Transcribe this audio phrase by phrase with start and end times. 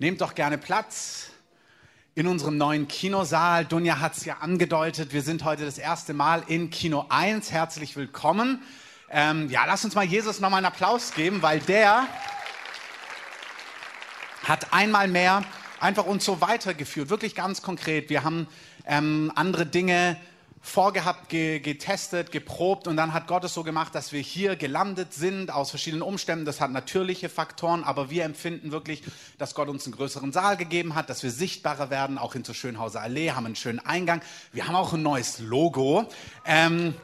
[0.00, 1.28] Nehmt doch gerne Platz
[2.14, 3.66] in unserem neuen Kinosaal.
[3.66, 7.52] Dunja hat es ja angedeutet, wir sind heute das erste Mal in Kino 1.
[7.52, 8.62] Herzlich willkommen.
[9.10, 12.06] Ähm, ja, lass uns mal Jesus nochmal einen Applaus geben, weil der
[14.44, 15.44] hat einmal mehr
[15.80, 18.08] einfach uns so weitergeführt, wirklich ganz konkret.
[18.08, 18.48] Wir haben
[18.86, 20.16] ähm, andere Dinge
[20.62, 25.14] vorgehabt, ge getestet, geprobt und dann hat Gott es so gemacht, dass wir hier gelandet
[25.14, 26.44] sind aus verschiedenen Umständen.
[26.44, 29.02] Das hat natürliche Faktoren, aber wir empfinden wirklich,
[29.38, 32.54] dass Gott uns einen größeren Saal gegeben hat, dass wir sichtbarer werden, auch in zur
[32.54, 34.20] Schönhauser Allee, haben einen schönen Eingang.
[34.52, 36.06] Wir haben auch ein neues Logo.
[36.44, 36.94] Ähm,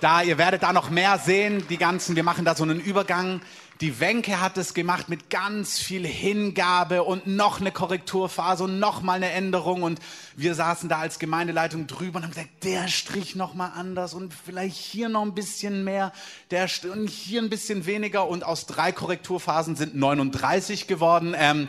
[0.00, 3.40] da, ihr werdet da noch mehr sehen, die ganzen, wir machen da so einen Übergang.
[3.82, 9.02] Die Wenke hat es gemacht mit ganz viel Hingabe und noch eine Korrekturphase und noch
[9.02, 9.82] mal eine Änderung.
[9.82, 9.98] Und
[10.36, 14.32] wir saßen da als Gemeindeleitung drüber und haben gesagt, der Strich noch mal anders und
[14.32, 16.12] vielleicht hier noch ein bisschen mehr,
[16.52, 18.28] der und hier ein bisschen weniger.
[18.28, 21.34] Und aus drei Korrekturphasen sind 39 geworden.
[21.36, 21.68] Ähm,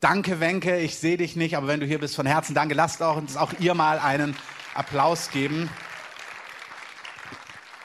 [0.00, 2.74] danke, Wenke, ich sehe dich nicht, aber wenn du hier bist, von Herzen danke.
[2.74, 4.36] Lasst auch, uns auch ihr mal einen
[4.74, 5.70] Applaus geben.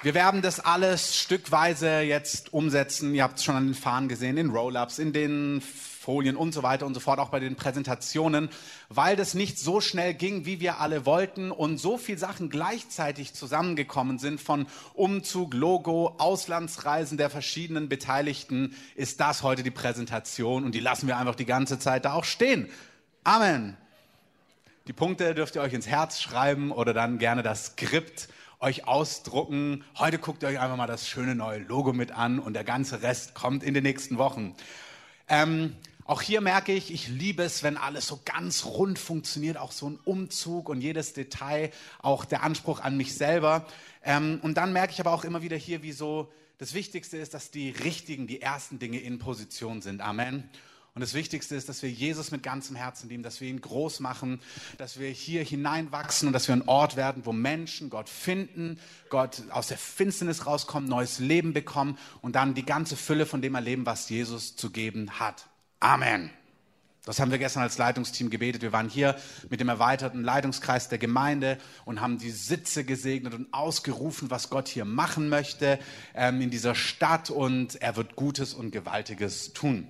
[0.04, 3.14] Wir werden das alles stückweise jetzt umsetzen.
[3.14, 6.64] Ihr habt es schon an den Fahnen gesehen, in Roll-ups, in den Folien und so
[6.64, 8.50] weiter und so fort, auch bei den Präsentationen,
[8.90, 13.36] weil das nicht so schnell ging, wie wir alle wollten und so viele Sachen gleichzeitig
[13.36, 20.74] zusammengekommen sind von Umzug, Logo, Auslandsreisen der verschiedenen Beteiligten, ist das heute die Präsentation und
[20.74, 22.72] die lassen wir einfach die ganze Zeit da auch stehen.
[23.24, 23.78] Amen.
[24.88, 28.30] Die Punkte dürft ihr euch ins Herz schreiben oder dann gerne das Skript
[28.62, 29.84] euch ausdrucken.
[29.98, 33.02] Heute guckt ihr euch einfach mal das schöne neue Logo mit an und der ganze
[33.02, 34.56] Rest kommt in den nächsten Wochen.
[35.28, 39.72] Ähm, auch hier merke ich, ich liebe es, wenn alles so ganz rund funktioniert, auch
[39.72, 43.66] so ein Umzug und jedes Detail, auch der Anspruch an mich selber.
[44.04, 47.34] Ähm, und dann merke ich aber auch immer wieder hier, wie so das Wichtigste ist,
[47.34, 50.02] dass die richtigen, die ersten Dinge in Position sind.
[50.02, 50.50] Amen.
[50.94, 54.02] Und das Wichtigste ist, dass wir Jesus mit ganzem Herzen lieben, dass wir ihn groß
[54.02, 54.42] machen,
[54.78, 58.78] dass wir hier hineinwachsen und dass wir ein Ort werden, wo Menschen Gott finden,
[59.10, 63.56] Gott aus der Finsternis rauskommen, neues Leben bekommen und dann die ganze Fülle von dem
[63.56, 65.48] erleben, was Jesus zu geben hat.
[65.80, 66.30] Amen.
[67.06, 68.62] Das haben wir gestern als Leitungsteam gebetet.
[68.62, 69.16] Wir waren hier
[69.50, 74.68] mit dem erweiterten Leitungskreis der Gemeinde und haben die Sitze gesegnet und ausgerufen, was Gott
[74.68, 75.80] hier machen möchte
[76.14, 79.88] ähm, in dieser Stadt und er wird Gutes und Gewaltiges tun.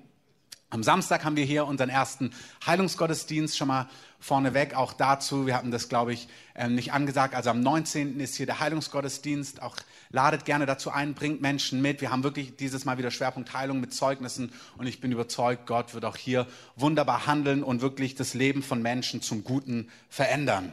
[0.73, 2.31] Am Samstag haben wir hier unseren ersten
[2.65, 3.89] Heilungsgottesdienst schon mal
[4.21, 4.73] vorneweg.
[4.73, 7.35] Auch dazu, wir hatten das, glaube ich, ähm, nicht angesagt.
[7.35, 8.21] Also am 19.
[8.21, 9.61] ist hier der Heilungsgottesdienst.
[9.61, 9.75] Auch
[10.11, 11.99] ladet gerne dazu ein, bringt Menschen mit.
[11.99, 14.53] Wir haben wirklich dieses Mal wieder Schwerpunkt Heilung mit Zeugnissen.
[14.77, 18.81] Und ich bin überzeugt, Gott wird auch hier wunderbar handeln und wirklich das Leben von
[18.81, 20.71] Menschen zum Guten verändern.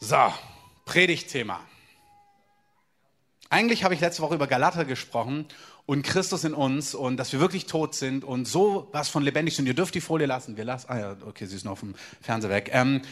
[0.00, 0.18] So,
[0.84, 1.60] Predigtthema.
[3.48, 5.46] Eigentlich habe ich letzte Woche über Galater gesprochen
[5.86, 9.54] und Christus in uns und dass wir wirklich tot sind und so was von lebendig
[9.54, 9.66] sind.
[9.66, 10.56] Ihr dürft die Folie lassen.
[10.56, 10.86] Wir lassen.
[10.88, 12.70] Ah ja, okay, sie ist noch dem Fernseher weg.
[12.72, 13.02] Ähm,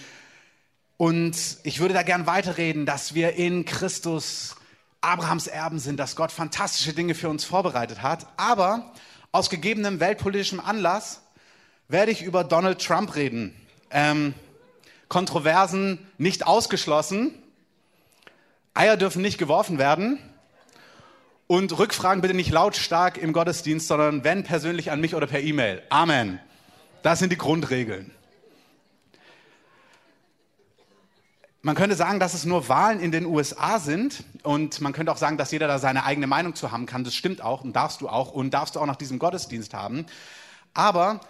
[0.96, 4.56] und ich würde da gern weiterreden, dass wir in Christus
[5.00, 8.26] Abrahams Erben sind, dass Gott fantastische Dinge für uns vorbereitet hat.
[8.36, 8.92] Aber
[9.32, 11.22] aus gegebenem weltpolitischem Anlass
[11.88, 13.54] werde ich über Donald Trump reden.
[13.90, 14.34] Ähm,
[15.08, 17.34] Kontroversen nicht ausgeschlossen.
[18.72, 20.18] Eier dürfen nicht geworfen werden.
[21.52, 25.82] Und Rückfragen bitte nicht lautstark im Gottesdienst, sondern wenn persönlich an mich oder per E-Mail.
[25.90, 26.40] Amen.
[27.02, 28.10] Das sind die Grundregeln.
[31.60, 35.18] Man könnte sagen, dass es nur Wahlen in den USA sind und man könnte auch
[35.18, 37.04] sagen, dass jeder da seine eigene Meinung zu haben kann.
[37.04, 40.06] Das stimmt auch und darfst du auch und darfst du auch nach diesem Gottesdienst haben.
[40.72, 41.20] Aber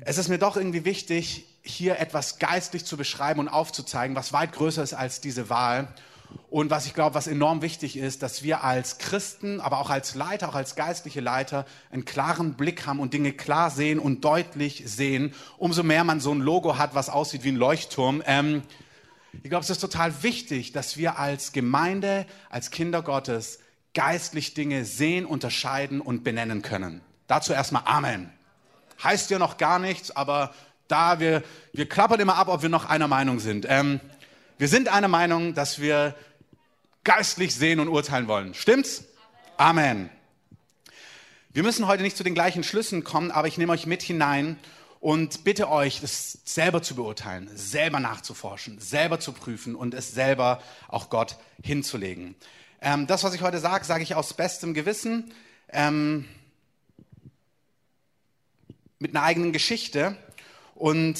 [0.00, 4.52] es ist mir doch irgendwie wichtig, hier etwas geistlich zu beschreiben und aufzuzeigen, was weit
[4.52, 5.88] größer ist als diese Wahl
[6.50, 10.14] und was ich glaube, was enorm wichtig ist, dass wir als Christen, aber auch als
[10.14, 14.82] Leiter, auch als geistliche Leiter, einen klaren Blick haben und Dinge klar sehen und deutlich
[14.86, 15.34] sehen.
[15.58, 18.22] Umso mehr man so ein Logo hat, was aussieht wie ein Leuchtturm.
[18.26, 18.62] Ähm,
[19.42, 23.60] ich glaube, es ist total wichtig, dass wir als Gemeinde, als Kinder Gottes
[23.94, 27.02] geistlich Dinge sehen, unterscheiden und benennen können.
[27.26, 28.32] Dazu erstmal Amen.
[29.02, 30.54] Heißt ja noch gar nichts, aber
[30.88, 31.42] da wir,
[31.72, 33.66] wir klappern immer ab, ob wir noch einer Meinung sind.
[33.68, 34.00] Ähm,
[34.58, 36.16] wir sind einer Meinung, dass wir
[37.04, 38.54] geistlich sehen und urteilen wollen.
[38.54, 39.04] Stimmt's?
[39.56, 40.10] Amen.
[41.50, 44.58] Wir müssen heute nicht zu den gleichen Schlüssen kommen, aber ich nehme euch mit hinein
[44.98, 50.60] und bitte euch, das selber zu beurteilen, selber nachzuforschen, selber zu prüfen und es selber
[50.88, 52.34] auch Gott hinzulegen.
[52.80, 55.32] Ähm, das, was ich heute sage, sage ich aus bestem Gewissen,
[55.68, 56.24] ähm,
[58.98, 60.16] mit einer eigenen Geschichte
[60.74, 61.16] und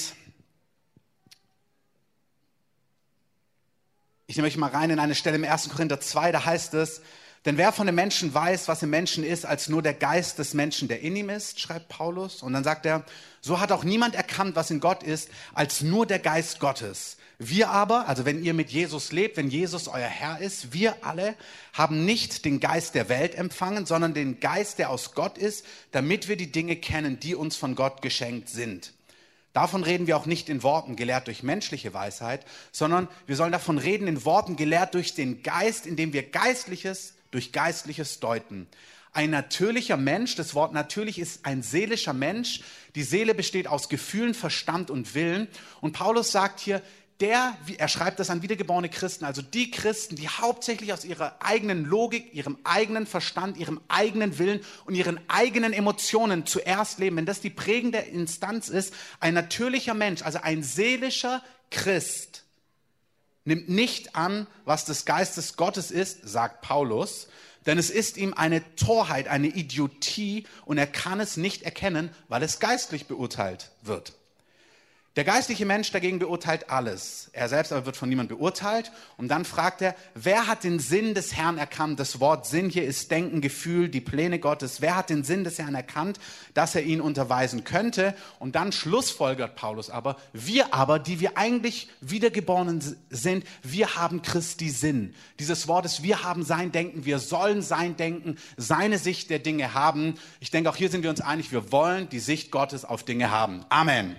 [4.31, 5.71] Ich nehme euch mal rein in eine Stelle im 1.
[5.71, 7.01] Korinther 2, da heißt es,
[7.47, 10.53] Denn wer von den Menschen weiß, was im Menschen ist, als nur der Geist des
[10.53, 12.43] Menschen, der in ihm ist, schreibt Paulus.
[12.43, 13.07] Und dann sagt er,
[13.41, 17.17] so hat auch niemand erkannt, was in Gott ist, als nur der Geist Gottes.
[17.39, 21.35] Wir aber, also wenn ihr mit Jesus lebt, wenn Jesus euer Herr ist, wir alle
[21.73, 26.29] haben nicht den Geist der Welt empfangen, sondern den Geist, der aus Gott ist, damit
[26.29, 28.93] wir die Dinge kennen, die uns von Gott geschenkt sind.
[29.59, 33.77] Davon reden wir auch nicht in Worten gelehrt durch menschliche Weisheit, sondern wir sollen davon
[33.77, 38.69] reden in Worten gelehrt durch den Geist, indem wir Geistliches durch Geistliches deuten.
[39.13, 42.61] Ein natürlicher Mensch, das Wort natürlich ist ein seelischer Mensch.
[42.95, 45.49] Die Seele besteht aus Gefühlen, Verstand und Willen.
[45.81, 46.81] Und Paulus sagt hier,
[47.21, 51.85] der, er schreibt das an wiedergeborene Christen, also die Christen, die hauptsächlich aus ihrer eigenen
[51.85, 57.41] Logik, ihrem eigenen Verstand, ihrem eigenen Willen und ihren eigenen Emotionen zuerst leben, wenn das
[57.41, 62.45] die prägende Instanz ist, ein natürlicher Mensch, also ein seelischer Christ,
[63.45, 67.29] nimmt nicht an, was des Geistes Gottes ist, sagt Paulus,
[67.67, 72.43] denn es ist ihm eine Torheit, eine Idiotie und er kann es nicht erkennen, weil
[72.43, 74.15] es geistlich beurteilt wird.
[75.19, 77.29] Der geistliche Mensch dagegen beurteilt alles.
[77.33, 78.93] Er selbst aber wird von niemandem beurteilt.
[79.17, 81.99] Und dann fragt er, wer hat den Sinn des Herrn erkannt?
[81.99, 84.81] Das Wort Sinn hier ist Denken, Gefühl, die Pläne Gottes.
[84.81, 86.21] Wer hat den Sinn des Herrn erkannt,
[86.55, 88.15] dass er ihn unterweisen könnte?
[88.39, 92.81] Und dann schlussfolgert Paulus aber, wir aber, die wir eigentlich wiedergeboren
[93.11, 95.17] sind, wir haben Christi Sinn.
[95.41, 99.75] Dieses Wort ist, wir haben sein Denken, wir sollen sein Denken, seine Sicht der Dinge
[99.75, 100.15] haben.
[100.39, 103.33] Ich denke, auch hier sind wir uns einig, wir wollen die Sicht Gottes auf Dinge
[103.33, 103.65] haben.
[103.69, 104.15] Amen.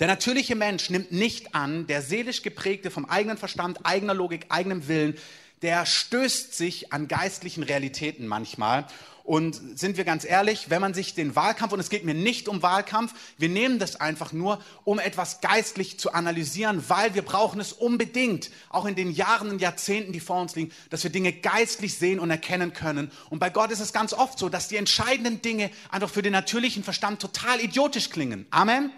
[0.00, 4.88] Der natürliche Mensch nimmt nicht an, der seelisch geprägte vom eigenen Verstand, eigener Logik, eigenem
[4.88, 5.16] Willen,
[5.62, 8.86] der stößt sich an geistlichen Realitäten manchmal.
[9.24, 12.48] Und sind wir ganz ehrlich, wenn man sich den Wahlkampf, und es geht mir nicht
[12.48, 17.60] um Wahlkampf, wir nehmen das einfach nur, um etwas geistlich zu analysieren, weil wir brauchen
[17.60, 21.32] es unbedingt, auch in den Jahren und Jahrzehnten, die vor uns liegen, dass wir Dinge
[21.32, 23.12] geistlich sehen und erkennen können.
[23.30, 26.32] Und bei Gott ist es ganz oft so, dass die entscheidenden Dinge einfach für den
[26.32, 28.46] natürlichen Verstand total idiotisch klingen.
[28.50, 28.90] Amen.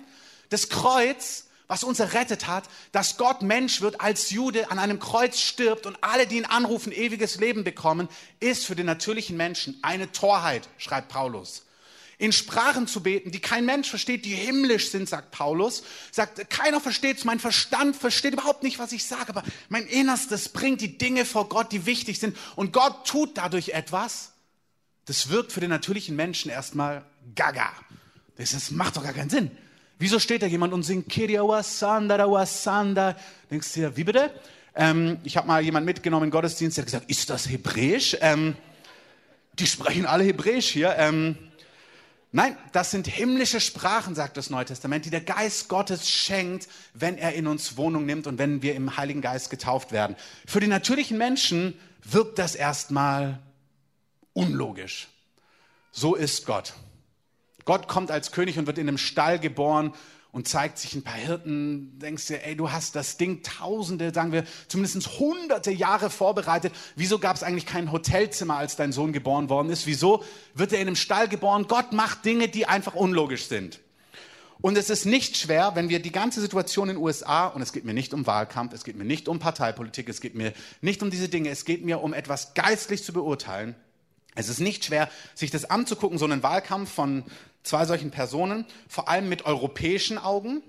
[0.50, 5.40] Das Kreuz, was uns errettet hat, dass Gott Mensch wird, als Jude an einem Kreuz
[5.40, 8.08] stirbt und alle, die ihn anrufen, ewiges Leben bekommen,
[8.40, 11.62] ist für den natürlichen Menschen eine Torheit, schreibt Paulus.
[12.16, 15.82] In Sprachen zu beten, die kein Mensch versteht, die himmlisch sind, sagt Paulus.
[16.12, 20.48] Sagt, keiner versteht es, mein Verstand versteht überhaupt nicht, was ich sage, aber mein Innerstes
[20.48, 22.36] bringt die Dinge vor Gott, die wichtig sind.
[22.54, 24.32] Und Gott tut dadurch etwas.
[25.06, 27.04] Das wirkt für den natürlichen Menschen erstmal
[27.34, 27.72] gaga.
[28.36, 29.50] Das, macht doch gar keinen Sinn.
[30.04, 33.16] Wieso steht da jemand und singt Kiriawasanda, Wasanda?
[33.50, 34.30] Denkst du dir, wie bitte?
[34.74, 38.14] Ähm, ich habe mal jemanden mitgenommen in Gottesdienst, der hat gesagt, ist das Hebräisch?
[38.20, 38.54] Ähm,
[39.58, 40.94] die sprechen alle Hebräisch hier.
[40.98, 41.38] Ähm,
[42.32, 47.16] nein, das sind himmlische Sprachen, sagt das Neue Testament, die der Geist Gottes schenkt, wenn
[47.16, 50.16] er in uns Wohnung nimmt und wenn wir im Heiligen Geist getauft werden.
[50.46, 53.38] Für die natürlichen Menschen wirkt das erstmal
[54.34, 55.08] unlogisch.
[55.92, 56.74] So ist Gott.
[57.64, 59.94] Gott kommt als König und wird in einem Stall geboren
[60.34, 64.32] und zeigt sich ein paar Hirten, denkst dir, ey, du hast das Ding tausende, sagen
[64.32, 66.72] wir, zumindest hunderte Jahre vorbereitet.
[66.96, 69.86] Wieso gab es eigentlich kein Hotelzimmer, als dein Sohn geboren worden ist?
[69.86, 70.24] Wieso
[70.54, 71.66] wird er in einem Stall geboren?
[71.68, 73.78] Gott macht Dinge, die einfach unlogisch sind.
[74.60, 77.72] Und es ist nicht schwer, wenn wir die ganze Situation in den USA, und es
[77.72, 81.02] geht mir nicht um Wahlkampf, es geht mir nicht um Parteipolitik, es geht mir nicht
[81.02, 83.76] um diese Dinge, es geht mir um etwas geistlich zu beurteilen.
[84.34, 87.24] Es ist nicht schwer, sich das anzugucken, so einen Wahlkampf von
[87.64, 90.62] zwei solchen Personen, vor allem mit europäischen Augen.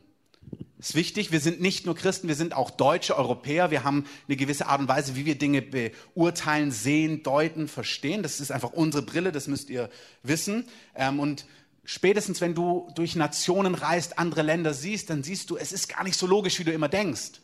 [0.79, 3.71] Ist wichtig, wir sind nicht nur Christen, wir sind auch deutsche Europäer.
[3.71, 8.23] Wir haben eine gewisse Art und Weise, wie wir Dinge beurteilen, sehen, deuten, verstehen.
[8.23, 9.89] Das ist einfach unsere Brille, das müsst ihr
[10.23, 10.67] wissen.
[10.95, 11.45] Ähm, und
[11.85, 16.03] spätestens, wenn du durch Nationen reist, andere Länder siehst, dann siehst du, es ist gar
[16.03, 17.41] nicht so logisch, wie du immer denkst.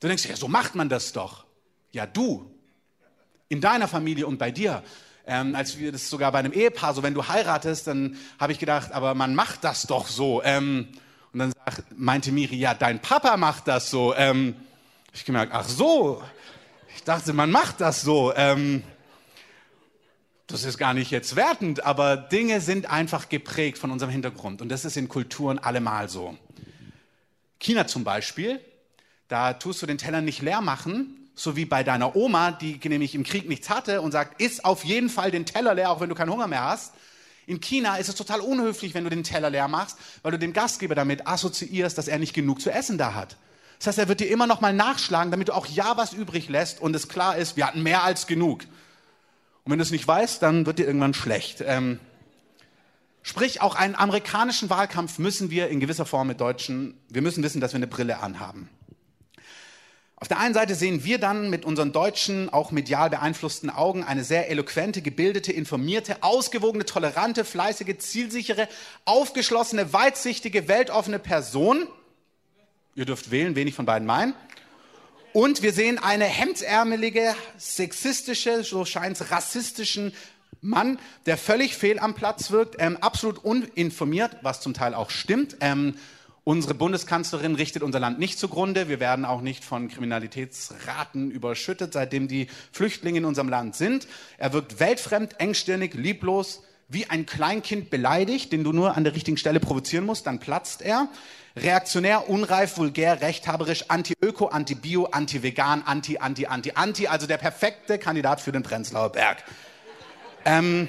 [0.00, 1.44] Du denkst, ja, so macht man das doch.
[1.92, 2.50] Ja, du.
[3.48, 4.82] In deiner Familie und bei dir
[5.26, 8.58] ähm, als wir das sogar bei einem Ehepaar, so wenn du heiratest, dann habe ich
[8.58, 10.42] gedacht, aber man macht das doch so.
[10.42, 10.88] Ähm,
[11.32, 14.14] und dann sagt, meinte Miri, ja, dein Papa macht das so.
[14.14, 14.54] Ähm,
[15.12, 16.22] ich gemerkt, ach so.
[16.94, 18.32] Ich dachte, man macht das so.
[18.36, 18.82] Ähm,
[20.46, 24.60] das ist gar nicht jetzt wertend, aber Dinge sind einfach geprägt von unserem Hintergrund.
[24.60, 26.36] Und das ist in Kulturen allemal so.
[27.58, 28.60] China zum Beispiel,
[29.28, 33.14] da tust du den Teller nicht leer machen, so wie bei deiner Oma, die nämlich
[33.14, 36.08] im Krieg nichts hatte und sagt, iss auf jeden Fall den Teller leer, auch wenn
[36.08, 36.94] du keinen Hunger mehr hast.
[37.46, 40.52] In China ist es total unhöflich, wenn du den Teller leer machst, weil du den
[40.52, 43.36] Gastgeber damit assoziierst, dass er nicht genug zu essen da hat.
[43.78, 46.48] Das heißt, er wird dir immer noch mal nachschlagen, damit du auch ja was übrig
[46.48, 48.62] lässt und es klar ist, wir hatten mehr als genug.
[49.64, 51.62] Und wenn du es nicht weißt, dann wird dir irgendwann schlecht.
[51.66, 51.98] Ähm,
[53.22, 57.60] sprich, auch einen amerikanischen Wahlkampf müssen wir in gewisser Form mit Deutschen, wir müssen wissen,
[57.60, 58.70] dass wir eine Brille anhaben.
[60.24, 64.24] Auf der einen Seite sehen wir dann mit unseren deutschen, auch medial beeinflussten Augen eine
[64.24, 68.66] sehr eloquente, gebildete, informierte, ausgewogene, tolerante, fleißige, zielsichere,
[69.04, 71.86] aufgeschlossene, weitsichtige, weltoffene Person.
[72.94, 74.32] Ihr dürft wählen, wen ich von beiden meinen.
[75.34, 80.14] Und wir sehen eine hemdsärmelige, sexistische, so scheint es rassistischen
[80.62, 85.58] Mann, der völlig fehl am Platz wirkt, ähm, absolut uninformiert, was zum Teil auch stimmt.
[85.60, 85.96] Ähm,
[86.44, 88.88] unsere Bundeskanzlerin richtet unser Land nicht zugrunde.
[88.88, 94.06] Wir werden auch nicht von Kriminalitätsraten überschüttet, seitdem die Flüchtlinge in unserem Land sind.
[94.38, 99.38] Er wirkt weltfremd, engstirnig, lieblos, wie ein Kleinkind beleidigt, den du nur an der richtigen
[99.38, 101.08] Stelle provozieren musst, dann platzt er.
[101.56, 108.40] Reaktionär, unreif, vulgär, rechthaberisch, anti-öko, anti-bio, anti-vegan, anti, anti, anti, anti, also der perfekte Kandidat
[108.40, 109.44] für den Prenzlauer Berg.
[110.44, 110.88] Ähm,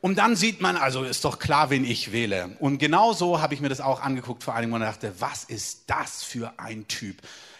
[0.00, 2.56] und dann sieht man, also ist doch klar, wen ich wähle.
[2.60, 5.44] Und genau so habe ich mir das auch angeguckt vor einigen Monaten und dachte, was
[5.44, 7.16] ist das für ein Typ?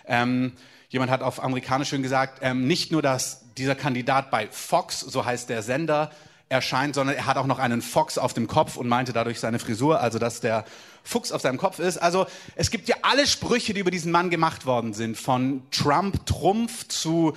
[0.06, 0.52] Ähm,
[0.88, 5.24] jemand hat auf amerikanisch schön gesagt, ähm, nicht nur, dass dieser Kandidat bei Fox, so
[5.24, 6.10] heißt der Sender,
[6.48, 9.58] erscheint, sondern er hat auch noch einen Fox auf dem Kopf und meinte dadurch seine
[9.58, 10.64] Frisur, also dass der
[11.02, 11.98] Fuchs auf seinem Kopf ist.
[11.98, 16.24] Also es gibt ja alle Sprüche, die über diesen Mann gemacht worden sind, von Trump
[16.26, 17.36] Trumpf zu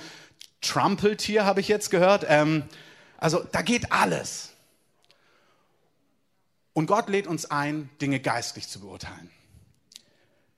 [0.60, 2.26] Trumpeltier habe ich jetzt gehört.
[2.28, 2.64] Ähm,
[3.18, 4.49] also da geht alles.
[6.72, 9.30] Und Gott lädt uns ein, Dinge geistlich zu beurteilen.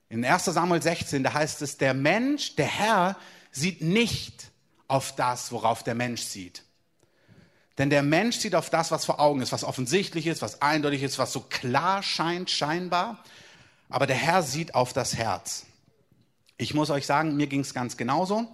[0.08, 3.16] In 1 Samuel 16, da heißt es, der Mensch, der Herr,
[3.50, 4.50] sieht nicht
[4.86, 6.64] auf das, worauf der Mensch sieht.
[7.78, 11.02] Denn der Mensch sieht auf das, was vor Augen ist, was offensichtlich ist, was eindeutig
[11.02, 13.24] ist, was so klar scheint, scheinbar.
[13.88, 15.64] Aber der Herr sieht auf das Herz.
[16.58, 18.52] Ich muss euch sagen, mir ging es ganz genauso.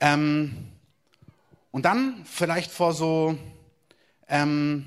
[0.00, 0.68] Ähm,
[1.70, 3.38] und dann vielleicht vor so
[4.28, 4.86] ähm,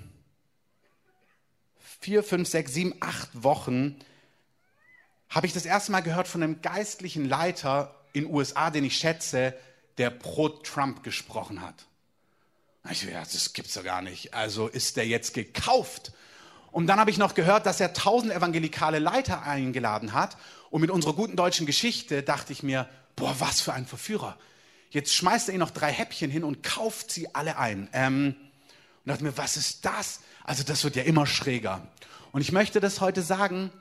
[2.03, 3.95] vier, fünf, sechs, sieben, acht Wochen
[5.29, 9.53] habe ich das erste Mal gehört von einem geistlichen Leiter in USA, den ich schätze,
[9.97, 11.85] der pro Trump gesprochen hat.
[12.91, 14.33] Ich ja, das gibt's doch gar nicht.
[14.33, 16.11] Also ist der jetzt gekauft?
[16.71, 20.35] Und dann habe ich noch gehört, dass er tausend evangelikale Leiter eingeladen hat.
[20.69, 24.37] Und mit unserer guten deutschen Geschichte dachte ich mir, boah, was für ein Verführer.
[24.89, 27.87] Jetzt schmeißt er ihnen noch drei Häppchen hin und kauft sie alle ein.
[27.93, 28.35] Ähm,
[29.05, 30.19] und dachte mir, was ist das?
[30.43, 31.81] Also das wird ja immer schräger.
[32.31, 33.71] Und ich möchte das heute sagen,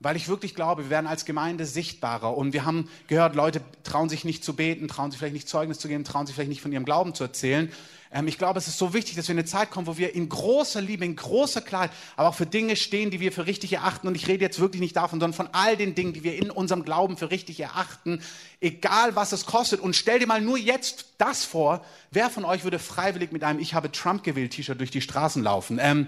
[0.00, 2.36] weil ich wirklich glaube, wir werden als Gemeinde sichtbarer.
[2.36, 5.78] Und wir haben gehört, Leute trauen sich nicht zu beten, trauen sich vielleicht nicht Zeugnis
[5.78, 7.70] zu geben, trauen sich vielleicht nicht von ihrem Glauben zu erzählen.
[8.10, 10.14] Ähm, ich glaube, es ist so wichtig, dass wir in eine Zeit kommen, wo wir
[10.14, 13.74] in großer Liebe, in großer Klarheit, aber auch für Dinge stehen, die wir für richtig
[13.74, 14.08] erachten.
[14.08, 16.50] Und ich rede jetzt wirklich nicht davon, sondern von all den Dingen, die wir in
[16.50, 18.22] unserem Glauben für richtig erachten,
[18.62, 19.80] egal was es kostet.
[19.80, 23.60] Und stell dir mal nur jetzt das vor, wer von euch würde freiwillig mit einem
[23.60, 25.78] Ich habe Trump gewählt T-Shirt durch die Straßen laufen?
[25.78, 26.06] Ähm,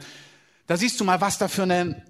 [0.67, 2.03] da siehst du mal, was da für eine,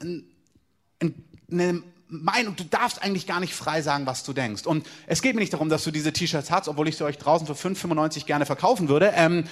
[1.01, 1.12] eine,
[1.53, 4.67] eine Meinung, du darfst eigentlich gar nicht frei sagen, was du denkst.
[4.67, 7.19] Und es geht mir nicht darum, dass du diese T-Shirts hast, obwohl ich sie euch
[7.19, 9.13] draußen für 5,95 gerne verkaufen würde.
[9.17, 9.45] Ähm,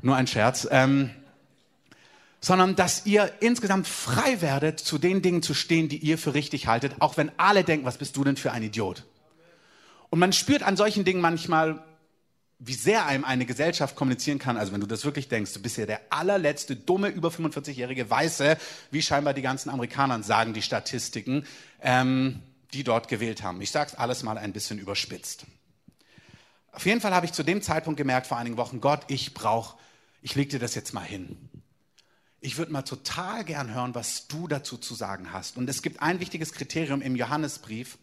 [0.00, 0.66] nur ein Scherz.
[0.70, 1.10] Ähm,
[2.40, 6.66] sondern dass ihr insgesamt frei werdet, zu den Dingen zu stehen, die ihr für richtig
[6.66, 9.04] haltet, auch wenn alle denken, was bist du denn für ein Idiot?
[10.10, 11.82] Und man spürt an solchen Dingen manchmal,
[12.58, 14.56] wie sehr einem eine Gesellschaft kommunizieren kann.
[14.56, 18.56] Also wenn du das wirklich denkst, du bist ja der allerletzte dumme über 45-jährige Weiße,
[18.90, 21.46] wie scheinbar die ganzen Amerikaner sagen die Statistiken,
[21.82, 22.42] ähm,
[22.72, 23.60] die dort gewählt haben.
[23.60, 25.44] Ich sage es alles mal ein bisschen überspitzt.
[26.72, 29.76] Auf jeden Fall habe ich zu dem Zeitpunkt gemerkt, vor einigen Wochen, Gott, ich brauche
[30.24, 31.36] ich lege dir das jetzt mal hin.
[32.40, 35.58] Ich würde mal total gern hören, was du dazu zu sagen hast.
[35.58, 37.98] Und es gibt ein wichtiges Kriterium im Johannesbrief.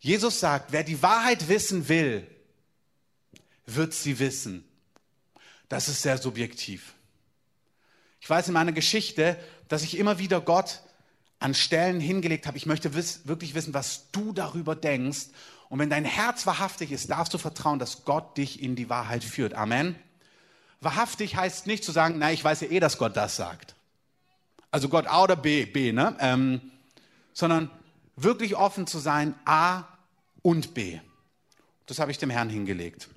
[0.00, 2.26] Jesus sagt, wer die Wahrheit wissen will,
[3.66, 4.64] wird sie wissen.
[5.68, 6.94] Das ist sehr subjektiv.
[8.20, 10.80] Ich weiß in meiner Geschichte, dass ich immer wieder Gott
[11.40, 12.56] an Stellen hingelegt habe.
[12.56, 15.26] Ich möchte wiss, wirklich wissen, was du darüber denkst.
[15.68, 19.24] Und wenn dein Herz wahrhaftig ist, darfst du vertrauen, dass Gott dich in die Wahrheit
[19.24, 19.54] führt.
[19.54, 19.96] Amen.
[20.80, 23.74] Wahrhaftig heißt nicht zu sagen, na, ich weiß ja eh, dass Gott das sagt.
[24.70, 26.16] Also Gott A oder B, B, ne?
[26.20, 26.72] Ähm,
[27.32, 27.70] sondern
[28.16, 29.84] wirklich offen zu sein, A
[30.42, 31.00] und B.
[31.86, 33.08] Das habe ich dem Herrn hingelegt.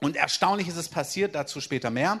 [0.00, 2.20] Und erstaunlich ist es passiert, dazu später mehr.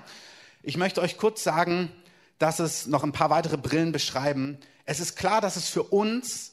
[0.62, 1.90] Ich möchte euch kurz sagen,
[2.38, 4.58] dass es noch ein paar weitere Brillen beschreiben.
[4.84, 6.52] Es ist klar, dass es für uns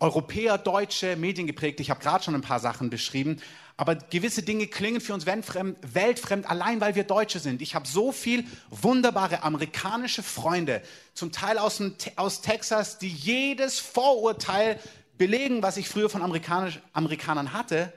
[0.00, 3.40] Europäer, Deutsche, mediengeprägt, ich habe gerade schon ein paar Sachen beschrieben,
[3.76, 7.62] aber gewisse Dinge klingen für uns weltfremd, allein weil wir Deutsche sind.
[7.62, 10.82] Ich habe so viel wunderbare amerikanische Freunde,
[11.14, 14.78] zum Teil aus, dem, aus Texas, die jedes Vorurteil
[15.18, 17.92] belegen, was ich früher von Amerikanern hatte.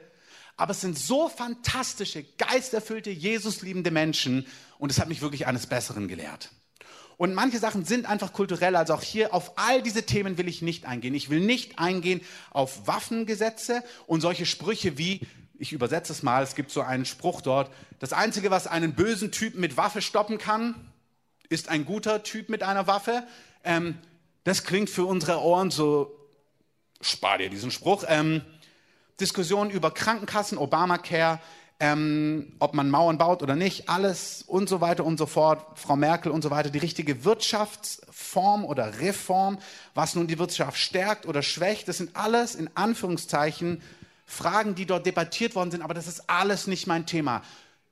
[0.57, 4.47] Aber es sind so fantastische, geisterfüllte, Jesusliebende Menschen
[4.77, 6.51] und es hat mich wirklich eines Besseren gelehrt.
[7.17, 10.62] Und manche Sachen sind einfach kulturell, also auch hier auf all diese Themen will ich
[10.62, 11.13] nicht eingehen.
[11.13, 12.21] Ich will nicht eingehen
[12.51, 15.21] auf Waffengesetze und solche Sprüche wie
[15.59, 19.31] ich übersetze es mal, es gibt so einen Spruch dort, das Einzige, was einen bösen
[19.31, 20.75] Typen mit Waffe stoppen kann,
[21.50, 23.24] ist ein guter Typ mit einer Waffe.
[23.63, 23.97] Ähm,
[24.43, 26.12] das klingt für unsere Ohren so,
[27.01, 28.03] spar dir diesen Spruch.
[28.07, 28.41] Ähm,
[29.19, 31.39] Diskussionen über Krankenkassen, Obamacare,
[31.79, 35.95] ähm, ob man Mauern baut oder nicht, alles und so weiter und so fort, Frau
[35.98, 39.57] Merkel und so weiter, die richtige Wirtschaftsform oder Reform,
[39.93, 43.81] was nun die Wirtschaft stärkt oder schwächt, das sind alles in Anführungszeichen
[44.25, 47.43] Fragen, die dort debattiert worden sind, aber das ist alles nicht mein Thema.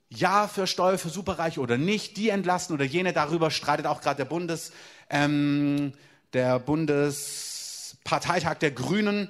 [0.09, 4.17] Ja für Steuer für Superreiche oder nicht, die entlassen oder jene, darüber streitet auch gerade
[4.17, 4.71] der Bundes,
[5.09, 5.93] ähm,
[6.33, 9.29] der Bundesparteitag der Grünen,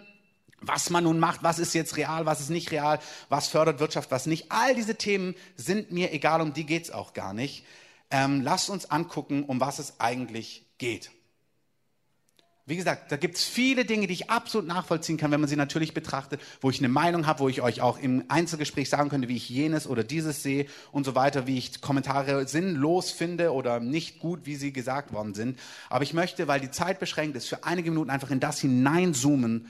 [0.65, 4.11] was man nun macht, was ist jetzt real, was ist nicht real, was fördert Wirtschaft,
[4.11, 4.51] was nicht.
[4.51, 7.65] All diese Themen sind mir egal, um die geht es auch gar nicht.
[8.09, 11.11] Ähm, lasst uns angucken, um was es eigentlich geht.
[12.65, 15.57] Wie gesagt, da gibt es viele Dinge, die ich absolut nachvollziehen kann, wenn man sie
[15.57, 19.27] natürlich betrachtet, wo ich eine Meinung habe, wo ich euch auch im Einzelgespräch sagen könnte,
[19.27, 23.81] wie ich jenes oder dieses sehe und so weiter, wie ich Kommentare sinnlos finde oder
[23.81, 25.59] nicht gut, wie sie gesagt worden sind.
[25.89, 29.67] Aber ich möchte, weil die Zeit beschränkt ist, für einige Minuten einfach in das hineinzoomen,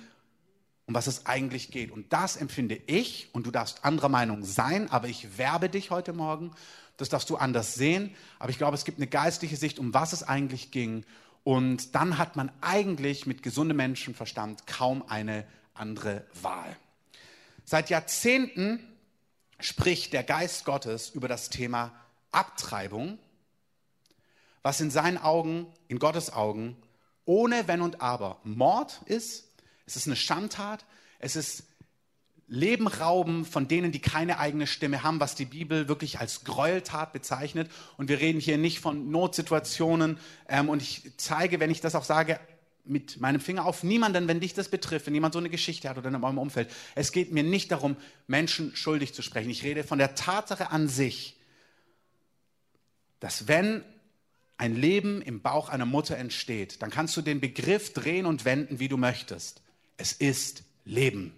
[0.86, 1.92] um was es eigentlich geht.
[1.92, 6.14] Und das empfinde ich, und du darfst anderer Meinung sein, aber ich werbe dich heute
[6.14, 6.52] Morgen,
[6.98, 10.14] das darfst du anders sehen, aber ich glaube, es gibt eine geistliche Sicht, um was
[10.14, 11.06] es eigentlich ging
[11.44, 16.78] und dann hat man eigentlich mit gesundem Menschenverstand kaum eine andere Wahl.
[17.66, 18.80] Seit Jahrzehnten
[19.60, 21.92] spricht der Geist Gottes über das Thema
[22.32, 23.18] Abtreibung,
[24.62, 26.78] was in seinen Augen, in Gottes Augen,
[27.26, 29.50] ohne Wenn und Aber Mord ist.
[29.86, 30.86] Es ist eine Schandtat.
[31.20, 31.64] Es ist
[32.48, 37.14] Leben rauben von denen, die keine eigene Stimme haben, was die Bibel wirklich als Gräueltat
[37.14, 37.72] bezeichnet.
[37.98, 40.18] Und wir reden hier nicht von Notsituationen.
[40.48, 42.40] Ähm, und ich zeige, wenn ich das auch sage,
[42.86, 45.98] mit meinem Finger auf niemanden, wenn dich das betrifft, wenn jemand so eine Geschichte hat
[45.98, 46.70] oder in eurem Umfeld.
[46.96, 47.96] Es geht mir nicht darum,
[48.28, 49.50] Menschen schuldig zu sprechen.
[49.50, 51.38] Ich rede von der Tatsache an sich,
[53.22, 53.84] dass wenn
[54.58, 58.80] ein Leben im Bauch einer Mutter entsteht, dann kannst du den Begriff drehen und wenden,
[58.80, 59.63] wie du möchtest.
[59.98, 61.34] Es ist Leben.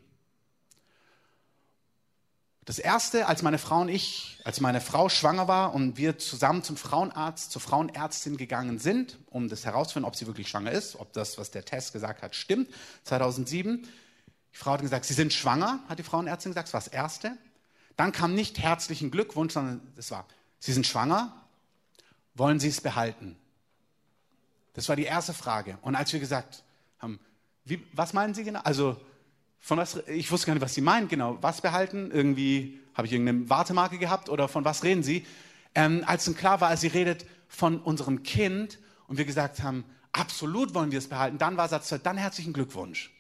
[2.65, 6.63] Das erste, als meine Frau und ich, als meine Frau schwanger war und wir zusammen
[6.63, 11.13] zum Frauenarzt, zur Frauenärztin gegangen sind, um das herauszufinden, ob sie wirklich schwanger ist, ob
[11.13, 12.69] das, was der Test gesagt hat, stimmt,
[13.03, 13.83] 2007.
[13.83, 17.37] Die Frau hat gesagt, Sie sind schwanger, hat die Frauenärztin gesagt, das war das Erste.
[17.97, 20.25] Dann kam nicht herzlichen Glückwunsch, sondern es war,
[20.57, 21.39] Sie sind schwanger,
[22.33, 23.37] wollen Sie es behalten?
[24.73, 25.77] Das war die erste Frage.
[25.81, 26.63] Und als wir gesagt
[26.97, 27.19] haben,
[27.65, 28.61] wie, was meinen Sie genau?
[28.63, 28.95] Also,
[29.59, 31.37] von was, ich wusste gar nicht, was Sie meinen, genau.
[31.41, 32.11] Was behalten?
[32.11, 35.25] Irgendwie, habe ich irgendeine Wartemarke gehabt oder von was reden Sie?
[35.75, 39.83] Ähm, als dann klar war, als sie redet von unserem Kind und wir gesagt haben,
[40.13, 43.11] absolut wollen wir es behalten, dann war Satz 2, dann herzlichen Glückwunsch.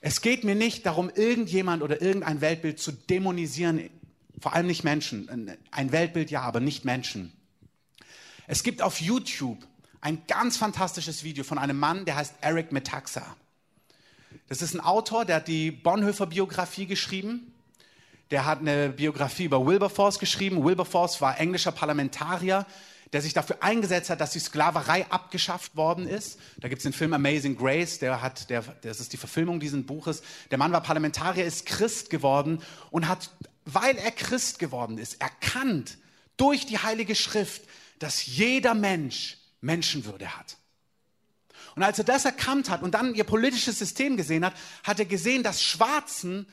[0.00, 3.90] Es geht mir nicht darum, irgendjemand oder irgendein Weltbild zu dämonisieren,
[4.38, 5.50] vor allem nicht Menschen.
[5.70, 7.32] Ein Weltbild ja, aber nicht Menschen.
[8.46, 9.66] Es gibt auf YouTube
[10.04, 13.36] ein ganz fantastisches Video von einem Mann, der heißt Eric Metaxa.
[14.48, 17.54] Das ist ein Autor, der hat die Bonhoeffer-Biografie geschrieben.
[18.30, 20.62] Der hat eine Biografie über Wilberforce geschrieben.
[20.62, 22.66] Wilberforce war englischer Parlamentarier,
[23.14, 26.38] der sich dafür eingesetzt hat, dass die Sklaverei abgeschafft worden ist.
[26.58, 29.86] Da gibt es den Film Amazing Grace, der hat, der, das ist die Verfilmung dieses
[29.86, 30.22] Buches.
[30.50, 33.30] Der Mann war Parlamentarier, ist Christ geworden und hat,
[33.64, 35.96] weil er Christ geworden ist, erkannt
[36.36, 37.62] durch die Heilige Schrift,
[38.00, 40.56] dass jeder Mensch Menschenwürde hat.
[41.74, 45.06] Und als er das erkannt hat und dann ihr politisches System gesehen hat, hat er
[45.06, 46.46] gesehen, dass Schwarzen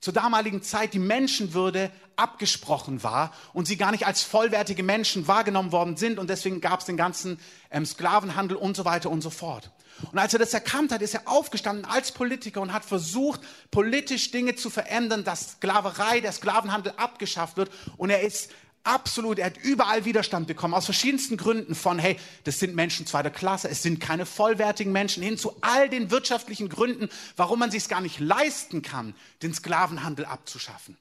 [0.00, 5.72] zur damaligen Zeit die Menschenwürde abgesprochen war und sie gar nicht als vollwertige Menschen wahrgenommen
[5.72, 9.30] worden sind und deswegen gab es den ganzen ähm, Sklavenhandel und so weiter und so
[9.30, 9.72] fort.
[10.12, 13.40] Und als er das erkannt hat, ist er aufgestanden als Politiker und hat versucht,
[13.72, 18.50] politisch Dinge zu verändern, dass Sklaverei, der Sklavenhandel abgeschafft wird und er ist
[18.84, 23.30] absolut, er hat überall Widerstand bekommen, aus verschiedensten Gründen von, hey, das sind Menschen zweiter
[23.30, 27.82] Klasse, es sind keine vollwertigen Menschen, hin zu all den wirtschaftlichen Gründen, warum man sich
[27.82, 30.96] es gar nicht leisten kann, den Sklavenhandel abzuschaffen.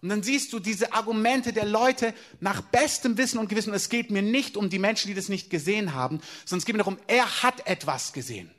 [0.00, 3.74] Und dann siehst du diese Argumente der Leute nach bestem Wissen und Gewissen.
[3.74, 6.76] Es geht mir nicht um die Menschen, die das nicht gesehen haben, sondern es geht
[6.76, 8.50] mir darum, er hat etwas gesehen.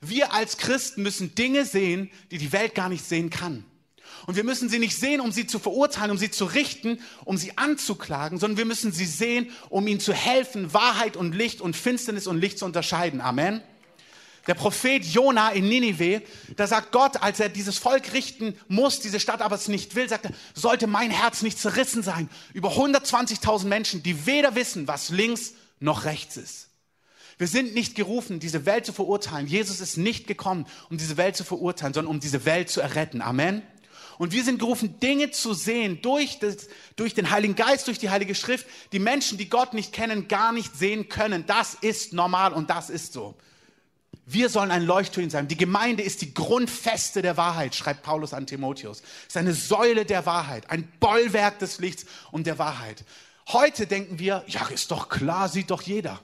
[0.00, 3.64] Wir als Christen müssen Dinge sehen, die die Welt gar nicht sehen kann.
[4.26, 7.36] Und wir müssen sie nicht sehen, um sie zu verurteilen, um sie zu richten, um
[7.36, 11.76] sie anzuklagen, sondern wir müssen sie sehen, um ihnen zu helfen, Wahrheit und Licht und
[11.76, 13.20] Finsternis und Licht zu unterscheiden.
[13.20, 13.62] Amen.
[14.46, 16.22] Der Prophet Jona in Ninive,
[16.56, 20.08] da sagt Gott, als er dieses Volk richten muss, diese Stadt aber es nicht will,
[20.08, 25.10] sagt er, sollte mein Herz nicht zerrissen sein über 120.000 Menschen, die weder wissen, was
[25.10, 26.68] links noch rechts ist.
[27.38, 29.46] Wir sind nicht gerufen, diese Welt zu verurteilen.
[29.46, 33.22] Jesus ist nicht gekommen, um diese Welt zu verurteilen, sondern um diese Welt zu erretten.
[33.22, 33.62] Amen.
[34.20, 38.10] Und wir sind gerufen, Dinge zu sehen durch, das, durch den Heiligen Geist, durch die
[38.10, 41.46] Heilige Schrift, die Menschen, die Gott nicht kennen, gar nicht sehen können.
[41.46, 43.34] Das ist normal und das ist so.
[44.26, 45.48] Wir sollen ein Leuchtturm sein.
[45.48, 49.00] Die Gemeinde ist die Grundfeste der Wahrheit, schreibt Paulus an Timotheus.
[49.22, 53.06] Es ist eine Säule der Wahrheit, ein Bollwerk des Lichts und der Wahrheit.
[53.48, 56.20] Heute denken wir, ja, ist doch klar, sieht doch jeder.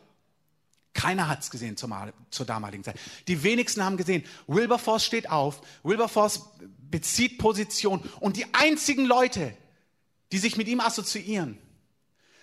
[0.93, 1.91] Keiner hat es gesehen zur,
[2.31, 2.99] zur, damaligen Zeit.
[3.27, 4.23] Die wenigsten haben gesehen.
[4.47, 6.43] Wilberforce steht auf, Wilberforce
[6.91, 9.57] bezieht Position und die einzigen Leute,
[10.33, 11.59] die sich mit ihm assoziieren,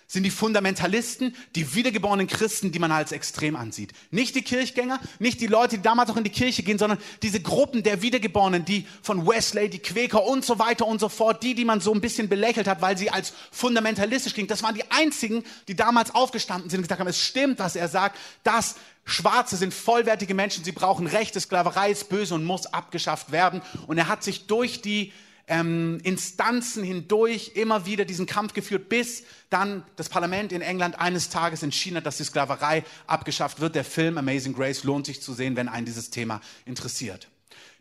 [0.06, 3.92] sind die Fundamentalisten, die wiedergeborenen Christen, die man als extrem ansieht.
[4.10, 7.40] Nicht die Kirchgänger, nicht die Leute, die damals auch in die Kirche gehen, sondern diese
[7.40, 11.54] Gruppen der Wiedergeborenen, die von Wesley, die Quäker und so weiter und so fort, die,
[11.54, 14.48] die man so ein bisschen belächelt hat, weil sie als fundamentalistisch gingen.
[14.48, 17.88] Das waren die einzigen, die damals aufgestanden sind und gesagt haben, es stimmt, was er
[17.88, 23.32] sagt, dass Schwarze sind vollwertige Menschen, sie brauchen Rechte, Sklaverei ist böse und muss abgeschafft
[23.32, 23.60] werden.
[23.86, 25.12] Und er hat sich durch die
[25.46, 31.28] ähm, Instanzen hindurch immer wieder diesen Kampf geführt, bis dann das Parlament in England eines
[31.28, 33.74] Tages entschieden hat, dass die Sklaverei abgeschafft wird.
[33.74, 37.28] Der Film Amazing Grace lohnt sich zu sehen, wenn einen dieses Thema interessiert.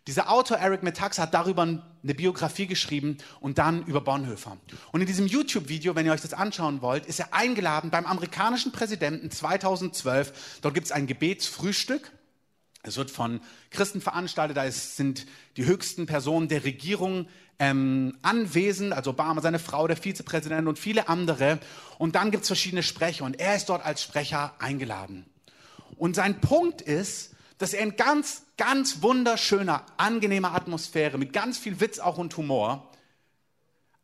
[0.08, 4.58] Dieser Autor Eric Metax hat darüber eine Biografie geschrieben und dann über Bonhoeffer.
[4.92, 8.74] Und in diesem YouTube-Video, wenn ihr euch das anschauen wollt, ist er eingeladen beim amerikanischen
[8.74, 10.60] Präsidenten 2012.
[10.62, 12.12] Dort gibt es ein Gebetsfrühstück.
[12.86, 13.40] Es wird von
[13.70, 19.88] Christen veranstaltet, da sind die höchsten Personen der Regierung ähm, anwesend, also Obama, seine Frau,
[19.88, 21.60] der Vizepräsident und viele andere.
[21.98, 25.26] Und dann gibt es verschiedene Sprecher und er ist dort als Sprecher eingeladen.
[25.96, 31.80] Und sein Punkt ist, dass er in ganz, ganz wunderschöner, angenehmer Atmosphäre, mit ganz viel
[31.80, 32.90] Witz auch und Humor,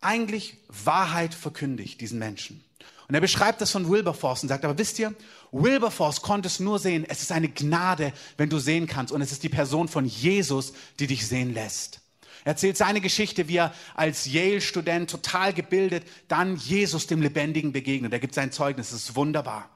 [0.02, 2.64] eigentlich Wahrheit verkündigt, diesen Menschen.
[3.08, 5.14] Und er beschreibt das von Wilberforce und sagt, aber wisst ihr,
[5.52, 9.12] Wilberforce konnte es nur sehen, es ist eine Gnade, wenn du sehen kannst.
[9.12, 12.02] Und es ist die Person von Jesus, die dich sehen lässt.
[12.44, 18.14] Er erzählt seine Geschichte, wie er als Yale-Student total gebildet dann Jesus dem Lebendigen begegnet.
[18.14, 19.70] Er gibt sein Zeugnis, das ist wunderbar.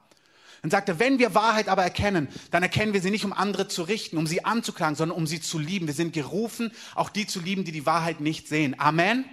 [0.64, 3.68] Dann sagt er, wenn wir Wahrheit aber erkennen, dann erkennen wir sie nicht, um andere
[3.68, 5.86] zu richten, um sie anzuklagen, sondern um sie zu lieben.
[5.86, 8.74] Wir sind gerufen, auch die zu lieben, die die Wahrheit nicht sehen.
[8.80, 9.26] Amen.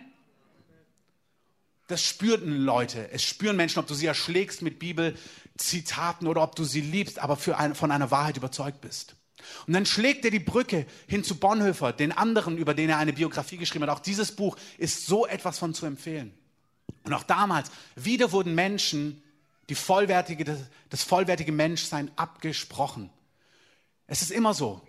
[1.87, 3.09] Das spüren Leute.
[3.13, 7.37] Es spüren Menschen, ob du sie erschlägst mit Bibelzitaten oder ob du sie liebst, aber
[7.57, 9.15] ein, von einer Wahrheit überzeugt bist.
[9.67, 13.13] Und dann schlägt er die Brücke hin zu Bonhoeffer, den anderen, über den er eine
[13.13, 13.91] Biografie geschrieben hat.
[13.91, 16.33] Auch dieses Buch ist so etwas von zu empfehlen.
[17.05, 19.23] Und auch damals, wieder wurden Menschen
[19.71, 20.43] die vollwertige,
[20.89, 23.09] das, vollwertige Menschsein abgesprochen.
[24.05, 24.81] Es ist immer so,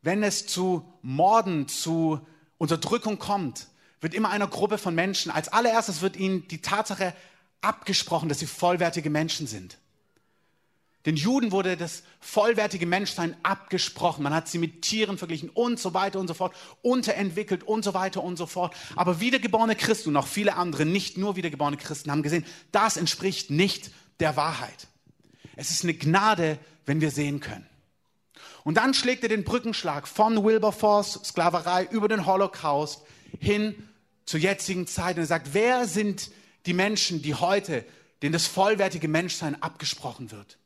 [0.00, 2.20] wenn es zu Morden, zu
[2.58, 3.68] Unterdrückung kommt,
[4.00, 7.14] wird immer einer Gruppe von Menschen, als allererstes wird ihnen die Tatsache
[7.60, 9.78] abgesprochen, dass sie vollwertige Menschen sind.
[11.04, 14.22] Den Juden wurde das vollwertige Menschsein abgesprochen.
[14.22, 17.92] Man hat sie mit Tieren verglichen und so weiter und so fort, unterentwickelt und so
[17.92, 18.74] weiter und so fort.
[18.94, 23.50] Aber wiedergeborene Christen und auch viele andere, nicht nur wiedergeborene Christen, haben gesehen, das entspricht
[23.50, 24.86] nicht der Wahrheit.
[25.56, 27.66] Es ist eine Gnade, wenn wir sehen können.
[28.64, 33.02] Und dann schlägt er den Brückenschlag von Wilberforce, Sklaverei, über den Holocaust
[33.40, 33.88] hin
[34.24, 36.30] zur jetzigen Zeit und er sagt, wer sind
[36.66, 37.84] die Menschen, die heute,
[38.22, 40.58] denen das vollwertige Menschsein abgesprochen wird?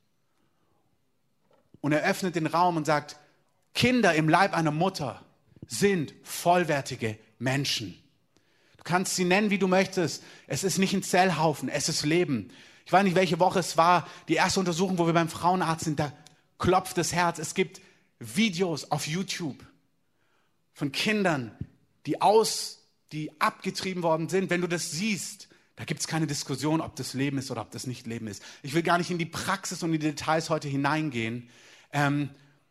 [1.86, 3.14] Und er öffnet den Raum und sagt,
[3.72, 5.24] Kinder im Leib einer Mutter
[5.68, 7.96] sind vollwertige Menschen.
[8.76, 10.24] Du kannst sie nennen, wie du möchtest.
[10.48, 12.50] Es ist nicht ein Zellhaufen, es ist Leben.
[12.86, 16.00] Ich weiß nicht, welche Woche es war, die erste Untersuchung, wo wir beim Frauenarzt sind,
[16.00, 16.12] da
[16.58, 17.38] klopft das Herz.
[17.38, 17.80] Es gibt
[18.18, 19.64] Videos auf YouTube
[20.72, 21.56] von Kindern,
[22.06, 22.80] die aus,
[23.12, 24.50] die abgetrieben worden sind.
[24.50, 25.46] Wenn du das siehst,
[25.76, 28.42] da gibt es keine Diskussion, ob das Leben ist oder ob das nicht Leben ist.
[28.64, 31.48] Ich will gar nicht in die Praxis und die Details heute hineingehen.
[31.96, 32.28] Ähm,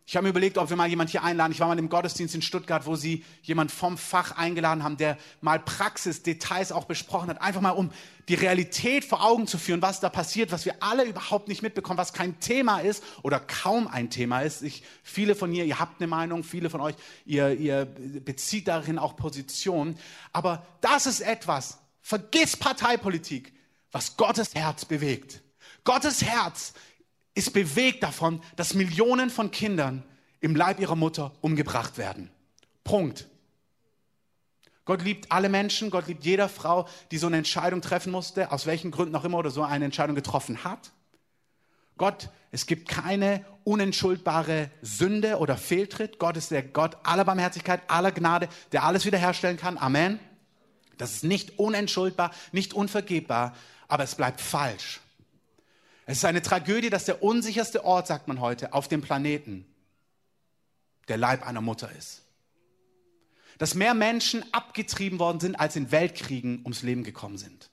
[0.07, 1.51] ich habe mir überlegt, ob wir mal jemand hier einladen.
[1.51, 5.17] Ich war mal im Gottesdienst in Stuttgart, wo sie jemand vom Fach eingeladen haben, der
[5.41, 7.41] mal Praxis, Details auch besprochen hat.
[7.41, 7.89] Einfach mal, um
[8.29, 11.97] die Realität vor Augen zu führen, was da passiert, was wir alle überhaupt nicht mitbekommen,
[11.97, 14.61] was kein Thema ist oder kaum ein Thema ist.
[14.61, 16.93] Ich, viele von hier, ihr habt eine Meinung, viele von euch,
[17.25, 19.97] ihr, ihr bezieht darin auch Position.
[20.33, 23.53] Aber das ist etwas, vergiss Parteipolitik,
[23.91, 25.41] was Gottes Herz bewegt.
[25.83, 26.73] Gottes Herz
[27.35, 30.03] ist bewegt davon, dass Millionen von Kindern
[30.39, 32.31] im Leib ihrer Mutter umgebracht werden.
[32.83, 33.27] Punkt.
[34.85, 38.65] Gott liebt alle Menschen, Gott liebt jede Frau, die so eine Entscheidung treffen musste, aus
[38.65, 40.91] welchen Gründen auch immer oder so eine Entscheidung getroffen hat.
[41.97, 46.19] Gott, es gibt keine unentschuldbare Sünde oder Fehltritt.
[46.19, 49.77] Gott ist der Gott aller Barmherzigkeit, aller Gnade, der alles wiederherstellen kann.
[49.77, 50.19] Amen.
[50.97, 53.55] Das ist nicht unentschuldbar, nicht unvergebbar,
[53.87, 55.01] aber es bleibt falsch
[56.05, 59.65] Es ist eine Tragödie, dass der unsicherste Ort, sagt man heute, auf dem Planeten
[61.07, 62.21] der Leib einer Mutter ist.
[63.57, 67.69] Dass mehr Menschen abgetrieben worden sind, als in Weltkriegen ums Leben gekommen sind.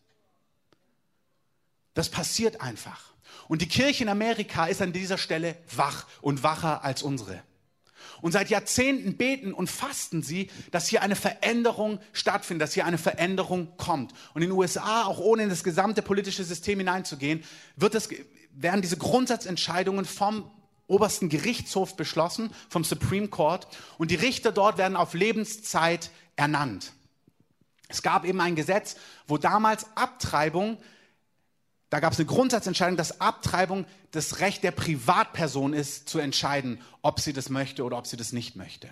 [1.94, 3.12] Das passiert einfach.
[3.48, 7.42] Und die Kirche in Amerika ist an dieser Stelle wach und wacher als unsere.
[8.22, 12.96] Und seit Jahrzehnten beten und fasten sie, dass hier eine Veränderung stattfindet, dass hier eine
[12.96, 14.12] Veränderung kommt.
[14.32, 17.42] Und in den USA, auch ohne in das gesamte politische System hineinzugehen,
[17.76, 18.08] wird es,
[18.52, 20.48] werden diese Grundsatzentscheidungen vom
[20.86, 23.66] obersten Gerichtshof beschlossen, vom Supreme Court.
[23.98, 26.92] Und die Richter dort werden auf Lebenszeit ernannt.
[27.88, 30.78] Es gab eben ein Gesetz, wo damals Abtreibung
[31.92, 37.20] da gab es eine Grundsatzentscheidung, dass Abtreibung das Recht der Privatperson ist, zu entscheiden, ob
[37.20, 38.88] sie das möchte oder ob sie das nicht möchte.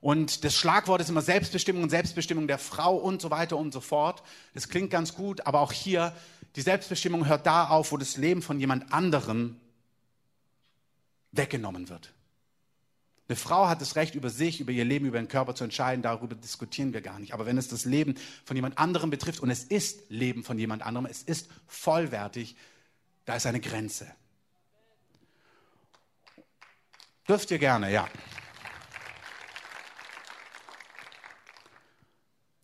[0.00, 3.80] Und das Schlagwort ist immer Selbstbestimmung und Selbstbestimmung der Frau und so weiter und so
[3.80, 4.24] fort.
[4.54, 6.12] Das klingt ganz gut, aber auch hier,
[6.56, 9.60] die Selbstbestimmung hört da auf, wo das Leben von jemand anderem
[11.30, 12.12] weggenommen wird.
[13.30, 16.02] Eine Frau hat das Recht, über sich, über ihr Leben, über ihren Körper zu entscheiden.
[16.02, 17.32] Darüber diskutieren wir gar nicht.
[17.32, 20.82] Aber wenn es das Leben von jemand anderem betrifft, und es ist Leben von jemand
[20.82, 22.56] anderem, es ist vollwertig,
[23.26, 24.12] da ist eine Grenze.
[27.28, 28.08] Dürft ihr gerne, ja.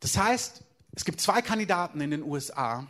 [0.01, 0.65] Das heißt,
[0.97, 2.89] es gibt zwei Kandidaten in den USA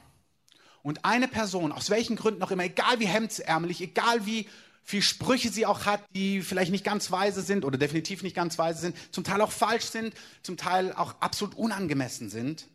[0.82, 4.48] und eine Person, aus welchen Gründen auch immer, egal wie hemdsärmelig, egal wie
[4.86, 8.56] viel Sprüche sie auch hat, die vielleicht nicht ganz weise sind oder definitiv nicht ganz
[8.56, 12.68] weise sind, zum Teil auch falsch sind, zum Teil auch absolut unangemessen sind.